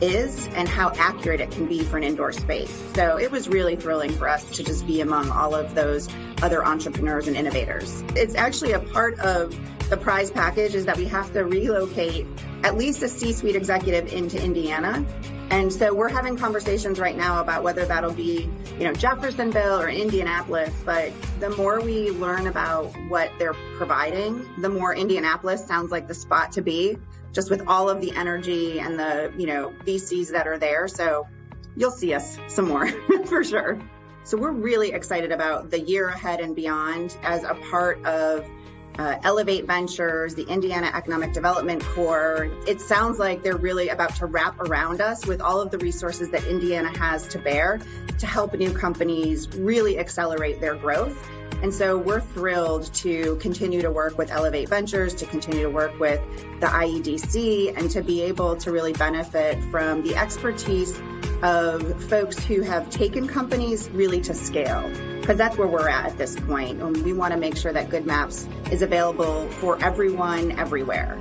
is 0.00 0.48
and 0.48 0.68
how 0.68 0.90
accurate 0.96 1.40
it 1.40 1.50
can 1.50 1.66
be 1.66 1.82
for 1.82 1.96
an 1.96 2.04
indoor 2.04 2.32
space. 2.32 2.70
So 2.94 3.18
it 3.18 3.30
was 3.30 3.48
really 3.48 3.76
thrilling 3.76 4.12
for 4.12 4.28
us 4.28 4.44
to 4.56 4.64
just 4.64 4.86
be 4.86 5.00
among 5.00 5.30
all 5.30 5.54
of 5.54 5.74
those 5.74 6.08
other 6.42 6.64
entrepreneurs 6.64 7.28
and 7.28 7.36
innovators. 7.36 8.02
It's 8.14 8.34
actually 8.34 8.72
a 8.72 8.80
part 8.80 9.18
of 9.20 9.58
the 9.88 9.96
prize 9.96 10.30
package 10.30 10.74
is 10.74 10.84
that 10.86 10.96
we 10.96 11.04
have 11.06 11.32
to 11.32 11.44
relocate 11.44 12.26
at 12.64 12.76
least 12.76 13.02
a 13.02 13.08
C-suite 13.08 13.54
executive 13.54 14.12
into 14.12 14.42
Indiana. 14.42 15.06
And 15.50 15.72
so 15.72 15.94
we're 15.94 16.08
having 16.08 16.36
conversations 16.36 16.98
right 16.98 17.16
now 17.16 17.40
about 17.40 17.62
whether 17.62 17.84
that'll 17.84 18.12
be, 18.12 18.50
you 18.78 18.84
know, 18.84 18.92
Jeffersonville 18.92 19.80
or 19.80 19.88
Indianapolis. 19.88 20.74
But 20.84 21.12
the 21.38 21.50
more 21.50 21.80
we 21.80 22.10
learn 22.10 22.48
about 22.48 22.86
what 23.08 23.30
they're 23.38 23.54
providing, 23.76 24.44
the 24.58 24.68
more 24.68 24.92
Indianapolis 24.92 25.64
sounds 25.64 25.92
like 25.92 26.08
the 26.08 26.14
spot 26.14 26.50
to 26.52 26.62
be, 26.62 26.98
just 27.36 27.50
with 27.50 27.62
all 27.68 27.90
of 27.90 28.00
the 28.00 28.10
energy 28.16 28.80
and 28.80 28.98
the, 28.98 29.30
you 29.36 29.46
know, 29.46 29.70
VCs 29.84 30.32
that 30.32 30.48
are 30.48 30.56
there. 30.56 30.88
So 30.88 31.28
you'll 31.76 31.90
see 31.90 32.14
us 32.14 32.38
some 32.48 32.66
more 32.66 32.88
for 33.26 33.44
sure. 33.44 33.78
So 34.24 34.38
we're 34.38 34.52
really 34.52 34.92
excited 34.92 35.30
about 35.30 35.70
the 35.70 35.78
year 35.78 36.08
ahead 36.08 36.40
and 36.40 36.56
beyond 36.56 37.16
as 37.22 37.44
a 37.44 37.54
part 37.70 38.02
of 38.06 38.44
uh, 38.98 39.18
Elevate 39.22 39.66
Ventures, 39.66 40.34
the 40.34 40.44
Indiana 40.44 40.90
Economic 40.94 41.34
Development 41.34 41.84
Corps. 41.84 42.50
It 42.66 42.80
sounds 42.80 43.18
like 43.18 43.42
they're 43.42 43.58
really 43.58 43.90
about 43.90 44.14
to 44.16 44.24
wrap 44.24 44.58
around 44.58 45.02
us 45.02 45.26
with 45.26 45.42
all 45.42 45.60
of 45.60 45.70
the 45.70 45.76
resources 45.76 46.30
that 46.30 46.42
Indiana 46.44 46.96
has 46.98 47.28
to 47.28 47.38
bear 47.38 47.78
to 48.18 48.26
help 48.26 48.54
new 48.54 48.72
companies 48.72 49.46
really 49.58 49.98
accelerate 49.98 50.58
their 50.58 50.74
growth. 50.74 51.22
And 51.62 51.72
so 51.72 51.96
we're 51.96 52.20
thrilled 52.20 52.92
to 52.94 53.36
continue 53.36 53.82
to 53.82 53.90
work 53.90 54.18
with 54.18 54.30
Elevate 54.30 54.68
Ventures, 54.68 55.14
to 55.16 55.26
continue 55.26 55.62
to 55.62 55.70
work 55.70 55.98
with 55.98 56.20
the 56.60 56.66
IEDC, 56.66 57.76
and 57.76 57.90
to 57.90 58.02
be 58.02 58.22
able 58.22 58.56
to 58.56 58.70
really 58.70 58.92
benefit 58.92 59.62
from 59.64 60.02
the 60.02 60.14
expertise 60.16 61.00
of 61.42 62.02
folks 62.04 62.38
who 62.44 62.62
have 62.62 62.88
taken 62.90 63.26
companies 63.26 63.90
really 63.90 64.20
to 64.22 64.34
scale 64.34 64.88
because 65.20 65.38
that's 65.38 65.56
where 65.56 65.66
we're 65.66 65.88
at 65.88 66.06
at 66.06 66.18
this 66.18 66.36
point. 66.36 66.80
And 66.80 66.96
we 67.02 67.12
want 67.12 67.32
to 67.32 67.38
make 67.38 67.56
sure 67.56 67.72
that 67.72 67.88
GoodMaps 67.88 68.72
is 68.72 68.82
available 68.82 69.48
for 69.52 69.82
everyone 69.82 70.52
everywhere. 70.52 71.20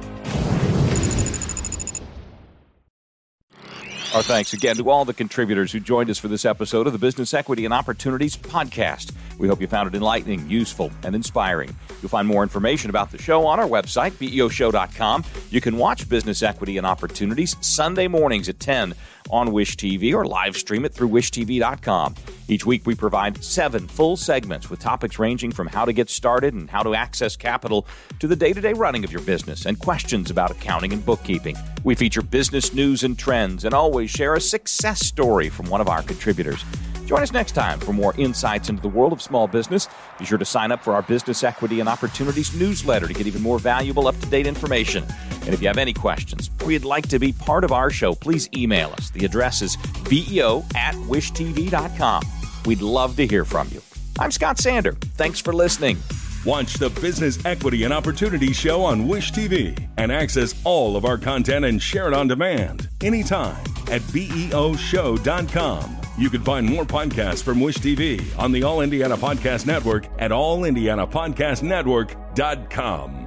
Our 4.15 4.23
thanks 4.23 4.54
again 4.54 4.78
to 4.78 4.89
all 4.89 5.04
the 5.04 5.13
contributors 5.13 5.73
who 5.73 5.82
joined 5.82 6.10
us 6.10 6.17
for 6.17 6.30
this 6.30 6.45
episode 6.45 6.88
of 6.88 6.93
the 6.93 6.99
Business 6.99 7.34
Equity 7.34 7.65
and 7.65 7.73
Opportunities 7.73 8.38
podcast. 8.38 9.12
We 9.38 9.49
hope 9.49 9.60
you 9.60 9.67
found 9.67 9.93
it 9.93 9.97
enlightening, 9.97 10.49
useful, 10.49 10.89
and 11.04 11.13
inspiring. 11.13 11.75
You'll 12.01 12.08
find 12.08 12.25
more 12.25 12.41
information 12.41 12.89
about 12.89 13.12
the 13.12 13.17
show 13.17 13.45
on 13.45 13.60
our 13.60 13.67
website, 13.67 14.12
beoshow.com. 14.12 15.25
You 15.49 15.60
can 15.60 15.75
watch 15.75 16.08
Business 16.08 16.43
Equity 16.43 16.78
and 16.78 16.88
Opportunities 16.88 17.58
Sunday 17.60 18.08
mornings 18.08 18.47
at 18.47 18.58
10 18.62 18.93
on 19.32 19.51
Wish 19.51 19.75
TV 19.75 20.13
or 20.13 20.23
live 20.23 20.56
stream 20.56 20.86
it 20.86 20.93
through 20.93 21.10
wishtv.com. 21.10 22.15
Each 22.47 22.65
week, 22.65 22.86
we 22.86 22.93
provide 22.93 23.43
seven 23.43 23.88
full 23.88 24.17
segments 24.17 24.69
with 24.69 24.79
topics 24.79 25.17
ranging 25.17 25.51
from 25.51 25.67
how 25.67 25.86
to 25.86 25.93
get 25.93 26.10
started 26.10 26.53
and 26.53 26.69
how 26.69 26.84
to 26.84 26.93
access 26.93 27.36
capital 27.36 27.88
to 28.19 28.27
the 28.27 28.36
day 28.36 28.53
to 28.53 28.62
day 28.62 28.73
running 28.73 29.03
of 29.03 29.12
your 29.12 29.21
business 29.21 29.65
and 29.65 29.79
questions 29.79 30.29
about 30.29 30.51
accounting 30.51 30.93
and 30.93 31.03
bookkeeping. 31.05 31.58
We 31.84 31.95
feature 31.95 32.21
business 32.21 32.73
news 32.73 33.03
and 33.03 33.17
trends 33.17 33.65
and 33.65 33.73
always 33.73 34.12
share 34.12 34.36
a 34.36 34.41
success 34.41 35.05
story 35.05 35.49
from 35.49 35.69
one 35.69 35.81
of 35.81 35.89
our 35.89 36.03
contributors. 36.03 36.63
Join 37.05 37.21
us 37.21 37.31
next 37.31 37.51
time 37.51 37.79
for 37.79 37.93
more 37.93 38.15
insights 38.17 38.69
into 38.69 38.81
the 38.81 38.89
world 38.89 39.13
of 39.13 39.21
small 39.21 39.47
business. 39.47 39.88
Be 40.17 40.25
sure 40.25 40.39
to 40.39 40.45
sign 40.45 40.71
up 40.71 40.84
for 40.84 40.93
our 40.93 41.03
Business 41.03 41.43
Equity 41.43 41.79
and 41.79 41.88
Opportunities 41.88 42.53
newsletter 42.55 43.08
to 43.08 43.13
get 43.13 43.27
even 43.27 43.43
more 43.43 43.60
valuable, 43.60 44.08
up 44.08 44.19
to 44.19 44.25
date 44.27 44.47
information. 44.47 45.05
And 45.41 45.53
if 45.53 45.62
you 45.62 45.67
have 45.67 45.77
any 45.77 45.93
questions 45.93 46.49
or 46.63 46.71
you'd 46.71 46.84
like 46.84 47.08
to 47.10 47.19
be 47.19 47.31
part 47.31 47.63
of 47.63 47.71
our 47.71 47.91
show, 47.91 48.15
please 48.15 48.49
email 48.55 48.91
us. 48.93 49.12
The 49.12 49.23
address 49.23 49.62
is 49.62 49.77
beo 50.08 50.65
at 50.75 50.95
wishtv.com. 50.95 52.23
We'd 52.65 52.82
love 52.82 53.15
to 53.17 53.28
hear 53.28 53.45
from 53.45 53.67
you. 53.71 53.82
I'm 54.19 54.32
Scott 54.32 54.58
Sander. 54.60 54.93
Thanks 54.93 55.39
for 55.39 55.54
listening. 55.54 55.97
Watch 56.45 56.75
the 56.75 56.89
Business 56.89 57.43
Equity 57.43 57.84
and 57.86 57.93
Opportunity 57.93 58.54
Show 58.54 58.84
on 58.84 59.08
Wish 59.08 59.32
TV 59.32 59.75
and 59.97 60.12
access 60.12 60.54
all 60.63 60.95
of 60.95 61.04
our 61.04 61.17
content 61.17 61.65
and 61.65 61.82
share 61.82 62.08
it 62.08 62.13
on 62.13 62.28
demand 62.28 62.88
anytime 63.01 63.63
at 63.91 64.01
beoshow.com. 64.13 65.97
You 66.17 66.30
can 66.30 66.43
find 66.43 66.65
more 66.65 66.86
podcasts 66.86 67.43
from 67.43 67.60
Wish 67.60 67.75
TV 67.78 68.23
on 68.39 68.51
the 68.51 68.63
All 68.63 68.82
Indiana 68.82 69.17
Podcast 69.17 69.65
Network 69.65 70.08
at 70.19 70.32
allindianapodcastnetwork.com. 70.32 73.24